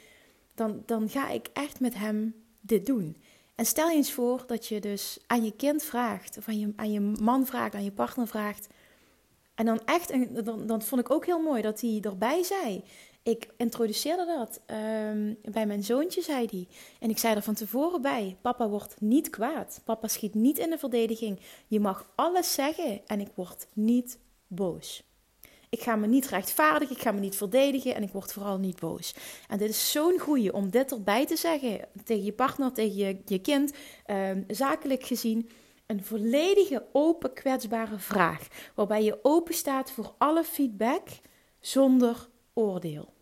Dan, 0.54 0.82
dan 0.86 1.08
ga 1.08 1.28
ik 1.28 1.48
echt 1.52 1.80
met 1.80 1.94
hem 1.94 2.34
dit 2.60 2.86
doen. 2.86 3.16
En 3.54 3.66
stel 3.66 3.88
je 3.88 3.96
eens 3.96 4.12
voor 4.12 4.44
dat 4.46 4.66
je 4.66 4.80
dus 4.80 5.18
aan 5.26 5.44
je 5.44 5.56
kind 5.56 5.82
vraagt, 5.82 6.38
of 6.38 6.48
aan 6.48 6.58
je, 6.58 6.72
aan 6.76 6.92
je 6.92 7.00
man 7.00 7.46
vraagt, 7.46 7.74
aan 7.74 7.84
je 7.84 7.92
partner 7.92 8.28
vraagt. 8.28 8.66
En 9.54 9.64
dan 9.64 9.80
echt, 9.84 10.10
en 10.10 10.44
dan, 10.44 10.66
dan 10.66 10.82
vond 10.82 11.00
ik 11.00 11.10
ook 11.10 11.26
heel 11.26 11.42
mooi 11.42 11.62
dat 11.62 11.80
hij 11.80 12.00
erbij 12.02 12.42
zei. 12.42 12.84
Ik 13.24 13.48
introduceerde 13.56 14.26
dat 14.26 14.60
um, 15.10 15.38
bij 15.52 15.66
mijn 15.66 15.84
zoontje, 15.84 16.22
zei 16.22 16.46
hij. 16.50 16.68
En 17.00 17.10
ik 17.10 17.18
zei 17.18 17.34
er 17.34 17.42
van 17.42 17.54
tevoren 17.54 18.02
bij: 18.02 18.36
Papa 18.40 18.68
wordt 18.68 19.00
niet 19.00 19.30
kwaad. 19.30 19.80
Papa 19.84 20.08
schiet 20.08 20.34
niet 20.34 20.58
in 20.58 20.70
de 20.70 20.78
verdediging. 20.78 21.40
Je 21.66 21.80
mag 21.80 22.12
alles 22.14 22.54
zeggen 22.54 23.00
en 23.06 23.20
ik 23.20 23.28
word 23.34 23.66
niet 23.72 24.18
boos. 24.46 25.02
Ik 25.68 25.82
ga 25.82 25.96
me 25.96 26.06
niet 26.06 26.28
rechtvaardigen, 26.28 26.96
ik 26.96 27.02
ga 27.02 27.12
me 27.12 27.20
niet 27.20 27.36
verdedigen 27.36 27.94
en 27.94 28.02
ik 28.02 28.12
word 28.12 28.32
vooral 28.32 28.58
niet 28.58 28.80
boos. 28.80 29.14
En 29.48 29.58
dit 29.58 29.70
is 29.70 29.90
zo'n 29.90 30.18
goeie 30.18 30.52
om 30.52 30.70
dit 30.70 30.92
erbij 30.92 31.26
te 31.26 31.36
zeggen 31.36 31.88
tegen 32.04 32.24
je 32.24 32.32
partner, 32.32 32.72
tegen 32.72 32.96
je, 32.96 33.18
je 33.24 33.38
kind, 33.38 33.72
ehm, 34.06 34.42
zakelijk 34.48 35.04
gezien. 35.04 35.48
Een 35.86 36.04
volledige 36.04 36.86
open, 36.92 37.32
kwetsbare 37.32 37.98
vraag. 37.98 38.48
Waarbij 38.74 39.04
je 39.04 39.18
open 39.22 39.54
staat 39.54 39.90
voor 39.90 40.14
alle 40.18 40.44
feedback 40.44 41.08
zonder 41.60 42.28
oordeel. 42.52 43.13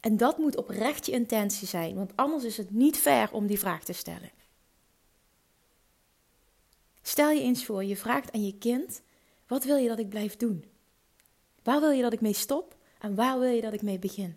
En 0.00 0.16
dat 0.16 0.38
moet 0.38 0.56
oprecht 0.56 1.06
je 1.06 1.12
intentie 1.12 1.68
zijn, 1.68 1.94
want 1.94 2.16
anders 2.16 2.44
is 2.44 2.56
het 2.56 2.70
niet 2.70 2.96
fair 2.96 3.32
om 3.32 3.46
die 3.46 3.58
vraag 3.58 3.84
te 3.84 3.92
stellen. 3.92 4.30
Stel 7.02 7.30
je 7.30 7.40
eens 7.40 7.64
voor, 7.64 7.84
je 7.84 7.96
vraagt 7.96 8.32
aan 8.32 8.44
je 8.44 8.58
kind 8.58 9.02
wat 9.50 9.64
wil 9.64 9.76
je 9.76 9.88
dat 9.88 9.98
ik 9.98 10.08
blijf 10.08 10.36
doen? 10.36 10.64
Waar 11.62 11.80
wil 11.80 11.90
je 11.90 12.02
dat 12.02 12.12
ik 12.12 12.20
mee 12.20 12.32
stop 12.32 12.76
en 13.00 13.14
waar 13.14 13.38
wil 13.38 13.50
je 13.50 13.60
dat 13.60 13.72
ik 13.72 13.82
mee 13.82 13.98
begin? 13.98 14.36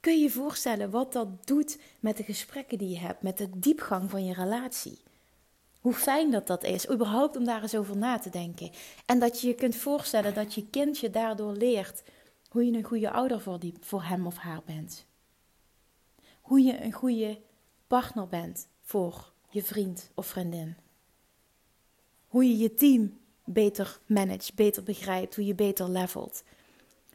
Kun 0.00 0.16
je 0.16 0.22
je 0.22 0.30
voorstellen 0.30 0.90
wat 0.90 1.12
dat 1.12 1.46
doet 1.46 1.78
met 2.00 2.16
de 2.16 2.22
gesprekken 2.22 2.78
die 2.78 2.88
je 2.88 2.98
hebt, 2.98 3.22
met 3.22 3.38
de 3.38 3.48
diepgang 3.56 4.10
van 4.10 4.24
je 4.24 4.34
relatie? 4.34 4.98
Hoe 5.80 5.92
fijn 5.92 6.30
dat 6.30 6.46
dat 6.46 6.64
is, 6.64 6.90
überhaupt 6.90 7.36
om 7.36 7.44
daar 7.44 7.62
eens 7.62 7.74
over 7.74 7.96
na 7.96 8.18
te 8.18 8.30
denken. 8.30 8.70
En 9.06 9.18
dat 9.18 9.40
je 9.40 9.46
je 9.46 9.54
kunt 9.54 9.76
voorstellen 9.76 10.34
dat 10.34 10.54
je 10.54 10.66
kindje 10.70 11.10
daardoor 11.10 11.52
leert 11.52 12.02
Hoe 12.52 12.64
je 12.64 12.76
een 12.76 12.84
goede 12.84 13.10
ouder 13.10 13.40
voor, 13.40 13.58
die, 13.58 13.74
voor 13.80 14.02
hem 14.02 14.26
of 14.26 14.36
haar 14.36 14.62
bent. 14.64 15.06
Hoe 16.40 16.62
je 16.62 16.82
een 16.82 16.92
goede 16.92 17.40
partner 17.86 18.28
bent 18.28 18.68
voor 18.82 19.32
je 19.48 19.62
vriend 19.62 20.10
of 20.14 20.26
vriendin. 20.26 20.76
Hoe 22.26 22.44
je 22.44 22.56
je 22.56 22.74
team 22.74 23.18
beter 23.44 23.98
managt, 24.06 24.54
beter 24.54 24.82
begrijpt, 24.82 25.34
hoe 25.34 25.46
je 25.46 25.54
beter 25.54 25.88
levelt. 25.88 26.42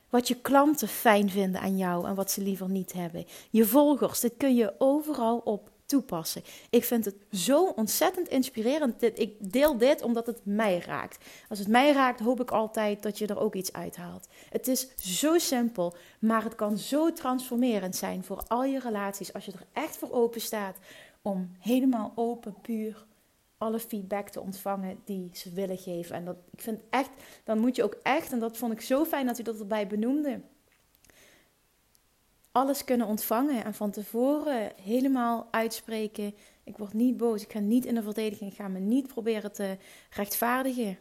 Wat 0.10 0.28
je 0.28 0.42
klanten 0.42 0.88
fijn 0.88 1.30
vinden 1.30 1.62
aan 1.62 1.78
jou 1.78 2.08
en 2.08 2.16
wat 2.16 2.32
ze 2.32 2.42
liever 2.42 2.70
niet 2.70 2.94
hebben. 2.94 3.26
Je 3.50 3.66
volgers, 3.66 4.20
dit 4.20 4.34
kun 4.38 4.56
je 4.56 4.76
overal 4.78 5.38
op 5.38 5.72
toepassen. 5.88 6.44
Ik 6.70 6.84
vind 6.84 7.06
het 7.06 7.16
zo 7.32 7.66
ontzettend 7.66 8.28
inspirerend. 8.28 9.02
Ik 9.02 9.52
deel 9.52 9.78
dit 9.78 10.02
omdat 10.02 10.26
het 10.26 10.40
mij 10.44 10.80
raakt. 10.80 11.26
Als 11.50 11.60
het 11.60 11.68
mij 11.68 11.92
raakt, 11.92 12.20
hoop 12.20 12.42
ik 12.42 12.52
altijd 12.52 13.04
dat 13.04 13.18
je 13.18 13.28
er 13.28 13.40
ook 13.40 13.56
iets 13.56 13.74
uithaalt. 13.74 14.28
Het 14.50 14.68
is 14.68 14.88
zo 14.96 15.38
simpel, 15.38 15.96
maar 16.20 16.44
het 16.44 16.56
kan 16.56 16.78
zo 16.78 17.14
transformerend 17.14 17.96
zijn 17.96 18.24
voor 18.24 18.44
al 18.48 18.64
je 18.64 18.80
relaties 18.80 19.34
als 19.34 19.46
je 19.46 19.52
er 19.52 19.66
echt 19.74 19.98
voor 19.98 20.12
open 20.12 20.42
staat 20.42 20.78
om 21.22 21.52
helemaal 21.60 22.12
open, 22.16 22.56
puur 22.62 23.06
alle 23.58 23.80
feedback 23.80 24.30
te 24.30 24.42
ontvangen 24.42 25.00
die 25.06 25.30
ze 25.34 25.54
willen 25.54 25.78
geven. 25.78 26.16
En 26.16 26.26
dat, 26.26 26.36
ik 26.52 26.62
vind 26.62 26.80
echt, 26.90 27.10
dan 27.44 27.60
moet 27.60 27.76
je 27.76 27.84
ook 27.84 27.98
echt, 28.04 28.32
en 28.32 28.40
dat 28.40 28.58
vond 28.58 28.74
ik 28.74 28.82
zo 28.82 29.06
fijn 29.06 29.26
dat 29.26 29.40
u 29.40 29.44
dat 29.44 29.60
erbij 29.60 29.88
benoemde, 29.88 30.42
alles 32.58 32.84
kunnen 32.84 33.08
ontvangen 33.08 33.64
en 33.64 33.74
van 33.74 33.92
tevoren 33.92 34.72
helemaal 34.82 35.48
uitspreken. 35.52 36.36
Ik 36.64 36.78
word 36.78 36.94
niet 36.94 37.18
boos, 37.18 37.44
ik 37.44 37.52
ga 37.52 37.60
niet 37.60 37.86
in 37.86 37.96
de 37.96 38.04
verdediging, 38.04 38.52
ik 38.52 38.58
ga 38.58 38.68
me 38.68 38.80
niet 38.80 39.08
proberen 39.08 39.52
te 39.52 39.78
rechtvaardigen. 40.10 40.98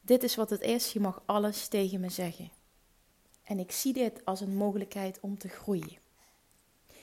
Dit 0.00 0.22
is 0.22 0.34
wat 0.34 0.50
het 0.50 0.60
is, 0.60 0.92
je 0.92 1.00
mag 1.00 1.22
alles 1.26 1.68
tegen 1.68 2.00
me 2.00 2.08
zeggen. 2.08 2.50
En 3.44 3.58
ik 3.58 3.72
zie 3.72 3.92
dit 3.92 4.24
als 4.24 4.40
een 4.40 4.56
mogelijkheid 4.56 5.18
om 5.20 5.38
te 5.38 5.48
groeien. 5.48 5.98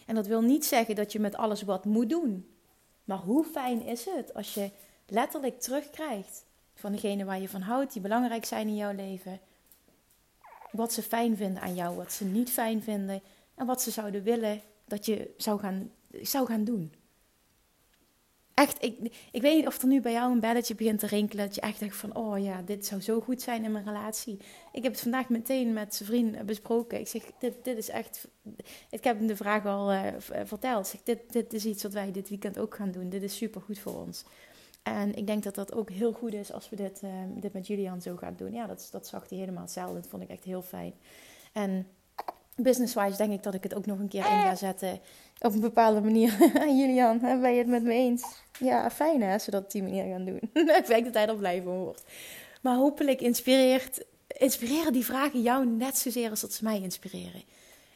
En 0.06 0.16
dat 0.16 0.28
wil 0.28 0.42
niet 0.42 0.66
zeggen 0.66 0.96
dat 0.96 1.12
je 1.12 1.20
met 1.20 1.36
alles 1.36 1.62
wat 1.62 1.86
moet 1.86 2.10
doen. 2.10 2.56
Maar 3.04 3.18
hoe 3.18 3.44
fijn 3.44 3.82
is 3.86 4.06
het 4.06 4.34
als 4.34 4.54
je 4.54 4.72
letterlijk 5.06 5.60
terugkrijgt 5.60 6.46
van 6.74 6.92
degene 6.92 7.26
waar 7.26 7.40
je 7.40 7.50
van 7.50 7.62
houdt, 7.62 7.94
die 7.94 8.02
belangrijk 8.02 8.46
zijn 8.46 8.68
in 8.68 8.76
jouw 8.76 8.94
leven. 8.94 9.40
Wat 10.72 10.94
ze 10.94 11.02
fijn 11.02 11.38
vinden 11.38 11.62
aan 11.62 11.76
jou, 11.76 11.96
wat 11.96 12.12
ze 12.12 12.26
niet 12.26 12.50
fijn 12.50 12.84
vinden 12.84 13.22
en 13.58 13.66
wat 13.66 13.82
ze 13.82 13.92
zouden 13.92 14.24
willen 14.24 14.62
dat 14.86 15.06
je 15.06 15.34
zou 15.38 15.60
gaan, 15.60 15.92
zou 16.22 16.48
gaan 16.48 16.64
doen. 16.64 16.94
Echt, 18.54 18.84
ik, 18.84 19.28
ik 19.32 19.42
weet 19.42 19.56
niet 19.56 19.68
of 19.68 19.82
er 19.82 19.88
nu 19.88 20.02
bij 20.02 20.12
jou 20.12 20.32
een 20.32 20.40
belletje 20.40 20.76
begint 20.76 21.00
te 21.00 21.08
rinkelen. 21.08 21.46
Dat 21.46 21.56
je 21.56 21.62
echt 21.62 21.80
denkt 21.80 21.96
van, 21.96 22.16
oh 22.16 22.44
ja, 22.44 22.62
dit 22.62 22.86
zou 22.86 23.02
zo 23.02 23.22
goed 23.22 23.42
zijn 23.42 23.64
in 23.64 23.72
mijn 23.72 23.86
relatie. 23.86 24.40
Ik 24.72 24.84
heb 24.84 24.92
het 24.92 25.02
vandaag 25.02 25.30
meteen 25.30 25.74
met 25.74 25.96
zijn 25.96 26.10
vriend 26.10 26.46
besproken. 26.46 27.00
Ik 27.00 27.08
zeg, 27.08 27.24
dit, 27.40 27.54
dit 27.64 27.78
is 27.78 27.90
echt... 27.90 28.28
Ik 28.90 29.04
heb 29.04 29.18
hem 29.18 29.28
de 29.28 29.36
vraag 29.36 29.66
al 29.66 29.94
uh, 29.94 30.08
verteld. 30.44 30.86
Ik 30.86 30.92
zeg, 30.92 31.02
dit, 31.04 31.34
dit 31.34 31.54
is 31.54 31.66
iets 31.66 31.84
wat 31.84 31.94
wij 31.94 32.12
dit 32.12 32.30
weekend 32.30 32.60
ook 32.60 32.76
gaan 32.76 32.92
doen. 32.92 33.10
Dit 33.10 33.24
is 33.24 33.38
super 33.38 33.62
goed 33.62 33.80
voor 33.80 33.96
ons. 33.96 34.26
En 34.84 35.16
ik 35.16 35.28
denk 35.28 35.44
dat 35.44 35.56
dat 35.56 35.74
ook 35.74 35.90
heel 35.90 36.14
goed 36.14 36.34
is 36.34 36.52
als 36.52 36.70
we 36.70 36.76
dit, 36.76 37.02
uh, 37.04 37.12
dit 37.36 37.54
met 37.54 37.68
Julian 37.68 38.02
zo 38.02 38.16
gaan 38.16 38.36
doen. 38.38 38.54
Ja, 38.54 38.68
dat, 38.68 38.88
dat 38.92 39.08
zag 39.08 39.30
hij 39.30 39.38
helemaal 39.38 39.64
hetzelfde. 39.64 39.94
Dat 39.94 40.08
vond 40.08 40.24
ik 40.24 40.30
echt 40.30 40.44
heel 40.44 40.62
fijn. 40.62 40.94
En 41.54 41.88
business-wise 42.64 43.18
denk 43.18 43.32
ik 43.32 43.44
dat 43.44 43.54
ik 43.54 43.64
het 43.64 43.74
ook 43.76 43.86
nog 43.86 44.00
een 44.00 44.08
keer 44.08 44.20
in 44.20 44.42
ga 44.42 44.56
zetten. 44.56 45.00
Op 45.40 45.54
een 45.54 45.60
bepaalde 45.60 46.02
manier. 46.02 46.52
Julian, 46.80 47.20
ben 47.20 47.52
je 47.52 47.58
het 47.58 47.68
met 47.68 47.84
me 47.84 47.94
eens? 47.94 48.24
Ja, 48.60 48.92
fijn 48.92 49.22
hè, 49.22 49.40
zodat 49.40 49.64
op 49.64 49.72
die 49.72 49.84
manier 49.84 50.04
gaan 50.04 50.26
doen. 50.26 50.40
ik 50.82 50.84
denk 50.88 51.06
dat 51.06 51.14
hij 51.14 51.28
er 51.28 51.36
blij 51.36 51.62
van 51.62 51.78
wordt. 51.78 52.04
Maar 52.62 52.76
hopelijk 52.76 53.22
inspireert, 53.22 54.04
inspireren 54.28 54.94
die 54.94 55.06
vragen 55.06 55.42
jou 55.42 55.66
net 55.66 55.98
zozeer 55.98 56.30
als 56.30 56.42
dat 56.42 56.54
ze 56.54 56.64
mij 56.64 56.82
inspireren. 56.82 57.44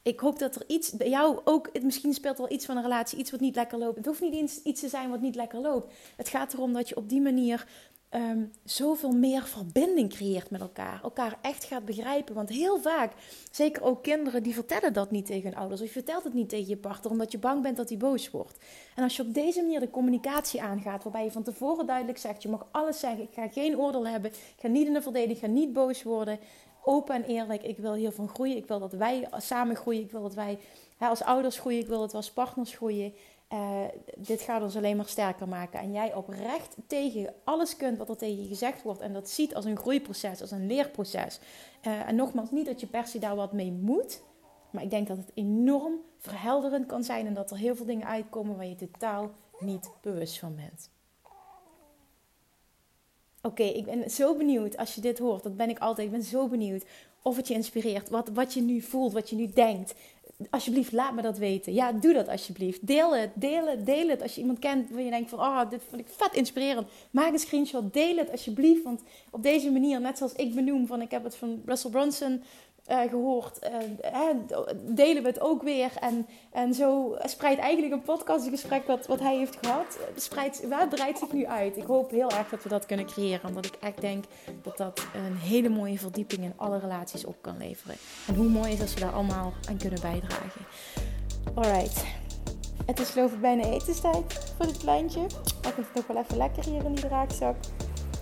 Ik 0.04 0.19
hoop 0.19 0.39
dat 0.39 0.56
er 0.56 0.63
iets 0.67 0.91
bij 0.91 1.10
jou 1.10 1.41
ook, 1.43 1.69
misschien 1.82 2.13
speelt 2.13 2.36
er 2.36 2.41
wel 2.41 2.52
iets 2.52 2.65
van 2.65 2.78
een 2.78 2.84
relatie, 2.84 3.17
iets 3.17 3.32
wat 3.32 3.39
niet 3.39 3.56
lekker 3.56 3.78
loopt. 3.78 3.97
Het 3.97 4.06
hoeft 4.06 4.21
niet 4.21 4.34
eens 4.34 4.62
iets 4.63 4.82
te 4.82 4.89
zijn 4.89 5.10
wat 5.10 5.21
niet 5.21 5.36
lekker 5.36 5.60
loopt. 5.60 5.93
Het 6.15 6.30
gaat 6.30 6.54
erom 6.54 6.74
dat 6.74 6.89
je 6.89 6.95
op 6.95 7.10
die 7.10 7.21
manier 7.21 7.67
um, 8.15 8.52
zoveel 8.63 9.12
meer 9.12 9.43
verbinding 9.43 10.10
creëert 10.10 10.50
met 10.50 10.62
elkaar. 10.62 11.00
Elkaar 11.04 11.38
echt 11.41 11.63
gaat 11.63 11.86
begrijpen. 11.86 12.36
Want 12.36 12.50
heel 12.50 12.80
vaak, 12.82 13.12
zeker 13.52 13.84
ook 13.84 14.04
kinderen, 14.04 14.43
die 14.43 14.54
vertellen 14.54 14.93
dat 14.93 15.12
niet 15.12 15.26
tegen 15.26 15.50
hun 15.50 15.60
ouders. 15.60 15.82
Of 15.82 15.88
je 15.88 15.93
vertelt 15.93 16.24
het 16.24 16.34
niet 16.34 16.50
tegen 16.50 16.67
je 16.67 16.78
partner, 16.78 17.12
omdat 17.12 17.32
je 17.32 17.38
bang 17.38 17.62
bent 17.62 17.78
dat 17.78 17.89
hij 17.89 17.97
boos 17.97 18.32
wordt. 18.32 18.58
En 18.95 19.04
als 19.04 19.15
je 19.15 19.24
op 19.24 19.34
deze 19.34 19.62
manier 19.62 19.80
de 19.80 19.89
communicatie 19.89 20.62
aangaat, 20.62 21.04
waarbij 21.04 21.24
je 21.24 21.32
van 21.32 21.43
tevoren 21.43 21.86
duidelijk 21.86 22.17
zegt: 22.17 22.43
je 22.43 22.50
mag 22.50 22.67
alles 22.71 23.00
zeggen, 23.00 23.24
ik 23.24 23.34
ga 23.34 23.47
geen 23.47 23.78
oordeel 23.78 24.08
hebben, 24.08 24.32
ik 24.32 24.58
ga 24.60 24.67
niet 24.67 24.88
in 24.88 24.93
de 24.93 25.02
verdediging, 25.02 25.38
ik 25.38 25.43
ga 25.43 25.52
niet 25.52 25.74
boos 25.74 26.04
worden. 26.04 26.39
Open 26.84 27.15
en 27.15 27.24
eerlijk, 27.24 27.63
ik 27.63 27.78
wil 27.78 27.93
hiervan 27.93 28.28
groeien. 28.28 28.58
Ik 28.58 28.67
wil 28.67 28.80
dat 28.80 28.93
wij 28.93 29.28
samen 29.38 29.76
groeien. 29.76 30.02
Ik 30.02 30.12
wil 30.12 30.21
dat 30.21 30.34
wij 30.34 30.60
als 30.97 31.24
ouders 31.24 31.60
groeien. 31.60 31.80
Ik 31.80 31.88
wil 31.88 32.00
dat 32.00 32.12
we 32.12 32.17
als 32.17 32.32
partners 32.32 32.76
groeien. 32.76 33.13
Uh, 33.53 33.83
dit 34.17 34.41
gaat 34.41 34.61
ons 34.61 34.75
alleen 34.75 34.97
maar 34.97 35.07
sterker 35.07 35.47
maken. 35.47 35.79
En 35.79 35.91
jij 35.91 36.13
oprecht 36.13 36.75
tegen 36.87 37.33
alles 37.43 37.75
kunt 37.75 37.97
wat 37.97 38.09
er 38.09 38.17
tegen 38.17 38.41
je 38.41 38.47
gezegd 38.47 38.81
wordt. 38.81 39.01
En 39.01 39.13
dat 39.13 39.29
ziet 39.29 39.55
als 39.55 39.65
een 39.65 39.77
groeiproces, 39.77 40.41
als 40.41 40.51
een 40.51 40.67
leerproces. 40.67 41.39
Uh, 41.87 42.07
en 42.07 42.15
nogmaals, 42.15 42.51
niet 42.51 42.65
dat 42.65 42.79
je 42.79 42.87
per 42.87 43.07
se 43.07 43.19
daar 43.19 43.35
wat 43.35 43.53
mee 43.53 43.71
moet. 43.71 44.21
Maar 44.69 44.83
ik 44.83 44.89
denk 44.89 45.07
dat 45.07 45.17
het 45.17 45.31
enorm 45.33 45.93
verhelderend 46.17 46.85
kan 46.85 47.03
zijn. 47.03 47.25
En 47.25 47.33
dat 47.33 47.51
er 47.51 47.57
heel 47.57 47.75
veel 47.75 47.85
dingen 47.85 48.07
uitkomen 48.07 48.55
waar 48.55 48.65
je 48.65 48.75
totaal 48.75 49.31
niet 49.59 49.89
bewust 50.01 50.39
van 50.39 50.55
bent. 50.55 50.89
Oké, 53.41 53.63
ik 53.63 53.85
ben 53.85 54.09
zo 54.09 54.35
benieuwd 54.35 54.77
als 54.77 54.95
je 54.95 55.01
dit 55.01 55.19
hoort. 55.19 55.43
Dat 55.43 55.57
ben 55.57 55.69
ik 55.69 55.79
altijd. 55.79 56.07
Ik 56.07 56.13
ben 56.13 56.23
zo 56.23 56.47
benieuwd 56.47 56.85
of 57.21 57.35
het 57.35 57.47
je 57.47 57.53
inspireert. 57.53 58.09
Wat, 58.09 58.29
wat 58.29 58.53
je 58.53 58.61
nu 58.61 58.81
voelt, 58.81 59.13
wat 59.13 59.29
je 59.29 59.35
nu 59.35 59.47
denkt 59.47 59.93
alsjeblieft, 60.49 60.91
laat 60.91 61.13
me 61.13 61.21
dat 61.21 61.38
weten. 61.38 61.73
Ja, 61.73 61.91
doe 61.91 62.13
dat 62.13 62.27
alsjeblieft. 62.27 62.88
Deel 62.88 63.15
het, 63.15 63.30
deel 63.34 63.67
het, 63.67 63.86
deel 63.86 64.08
het. 64.08 64.21
Als 64.21 64.36
je 64.36 64.41
iemand 64.41 64.60
kent 64.60 64.89
waar 64.89 65.01
je 65.01 65.10
denkt 65.10 65.30
van, 65.30 65.39
oh, 65.39 65.69
dit 65.69 65.82
vond 65.89 66.01
ik 66.01 66.08
vet 66.15 66.34
inspirerend. 66.34 66.88
Maak 67.12 67.32
een 67.32 67.39
screenshot, 67.39 67.93
deel 67.93 68.17
het 68.17 68.32
alsjeblieft. 68.32 68.84
Want 68.84 69.01
op 69.32 69.43
deze 69.43 69.71
manier, 69.71 70.01
net 70.01 70.17
zoals 70.17 70.34
ik 70.34 70.56
benoem 70.56 70.88
van, 70.88 71.01
ik 71.01 71.12
heb 71.12 71.23
het 71.23 71.36
van 71.36 71.62
Russell 71.65 71.91
Brunson 71.91 72.43
uh, 72.91 72.99
gehoord, 73.10 73.60
delen 74.82 75.23
we 75.23 75.30
het 75.30 75.39
ook 75.39 75.63
weer. 75.63 75.91
En, 75.99 76.27
en 76.51 76.73
zo 76.73 77.15
spreidt 77.23 77.62
eigenlijk 77.62 77.93
een 77.93 78.01
podcastgesprek 78.01 78.88
wat, 78.88 79.08
wat 79.08 79.19
hij 79.19 79.38
heeft 79.38 79.58
gehad, 79.62 79.99
spreidt, 80.15 80.67
waar 80.67 80.88
breidt 80.88 81.19
zich 81.19 81.32
nu 81.32 81.45
uit. 81.45 81.77
Ik 81.77 81.86
hoop 81.86 82.12
heel 82.12 82.30
erg 82.30 82.49
dat 82.49 82.63
we 82.63 82.69
dat 82.69 82.86
kunnen 82.86 83.06
creëren. 83.06 83.49
Omdat 83.49 83.65
ik 83.65 83.77
echt 83.80 84.01
denk 84.01 84.25
dat 84.62 84.77
dat 84.77 85.08
een 85.13 85.38
hele 85.38 85.69
mooie 85.69 85.97
verdieping 85.97 86.43
in 86.43 86.54
alle 86.56 86.80
relaties 86.80 87.25
op 87.25 87.36
kan 87.41 87.58
leveren. 87.58 87.95
En 88.27 88.36
hoe 88.36 88.49
mooi 88.49 88.71
is 88.71 88.82
als 88.82 88.93
we 88.93 88.99
daar 88.99 89.13
allemaal 89.13 89.54
aan 89.69 89.77
kunnen 89.77 90.01
bijdragen. 90.01 90.62
Alright. 91.54 92.06
Het 92.86 92.99
is 92.99 93.10
geloof 93.10 93.34
ik 93.34 93.41
bijna 93.41 93.63
etenstijd 93.63 94.54
voor 94.58 94.65
dit 94.65 94.77
kleintje. 94.77 95.21
Ik 95.21 95.73
vind 95.73 95.75
het 95.75 95.93
nog 95.95 96.08
wel 96.08 96.17
even 96.17 96.38
lekker 96.38 96.65
hier 96.65 96.86
in 96.86 96.93
die 96.93 97.08
draakzak. 97.08 97.56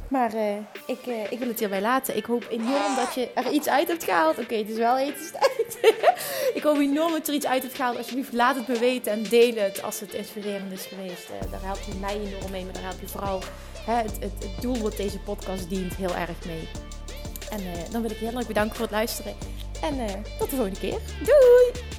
Maar 0.10 0.36
uh, 0.36 0.56
ik, 0.86 1.06
uh, 1.06 1.32
ik 1.32 1.40
wil 1.40 1.48
het 1.48 1.60
hierbij 1.60 1.82
laten. 1.82 2.18
Ik 2.18 2.26
hoop 2.26 2.46
enorm 2.50 2.96
dat 2.96 3.14
je 3.14 3.32
er 3.34 3.52
iets 3.52 3.68
uit 3.68 3.88
hebt 3.88 4.04
gehaald. 4.04 4.38
Oké, 4.38 4.56
het 4.56 4.70
is 4.70 4.78
wel 4.78 4.98
etenstijd. 4.98 5.78
ik 6.58 6.64
hoop 6.64 6.78
enorm 6.78 7.12
dat 7.12 7.26
je 7.26 7.32
er 7.32 7.38
iets 7.38 7.48
uit 7.48 7.64
hebt 7.64 7.76
gehaald. 7.76 7.98
Alsjeblieft, 7.98 8.34
laat 8.34 8.56
het 8.56 8.68
me 8.68 8.80
weten 8.80 9.12
en 9.12 9.24
deel 9.24 9.56
het 9.56 9.84
als 9.84 10.00
het 10.00 10.14
inspirerend 10.14 10.72
is 10.72 10.86
geweest. 10.86 11.30
Uh, 11.30 11.52
daar 11.52 11.64
help 11.64 11.80
je 11.86 11.94
mij 12.00 12.14
enorm 12.14 12.52
mee, 12.52 12.64
maar 12.64 12.74
daar 12.74 12.84
help 12.84 13.00
je 13.00 13.08
vooral 13.08 13.42
hè, 13.86 13.94
het, 13.94 14.12
het, 14.20 14.32
het, 14.40 14.62
doel 14.62 14.78
wat 14.78 14.98
deze 14.98 15.20
podcast 15.20 15.70
dient 15.70 15.96
heel 15.96 16.16
erg 16.16 16.46
mee. 16.46 16.68
En 17.50 17.92
dan 17.92 18.02
wil 18.02 18.12
ik 18.12 18.20
je 18.20 18.26
heel 18.26 18.38
erg 18.38 18.48
bedanken 18.48 18.76
voor 18.76 18.86
het 18.86 18.96
luisteren. 18.96 19.36
En 19.82 20.24
tot 20.40 20.50
de 20.50 20.56
volgende 20.56 20.80
keer. 20.80 21.00
Doei! 21.24 21.99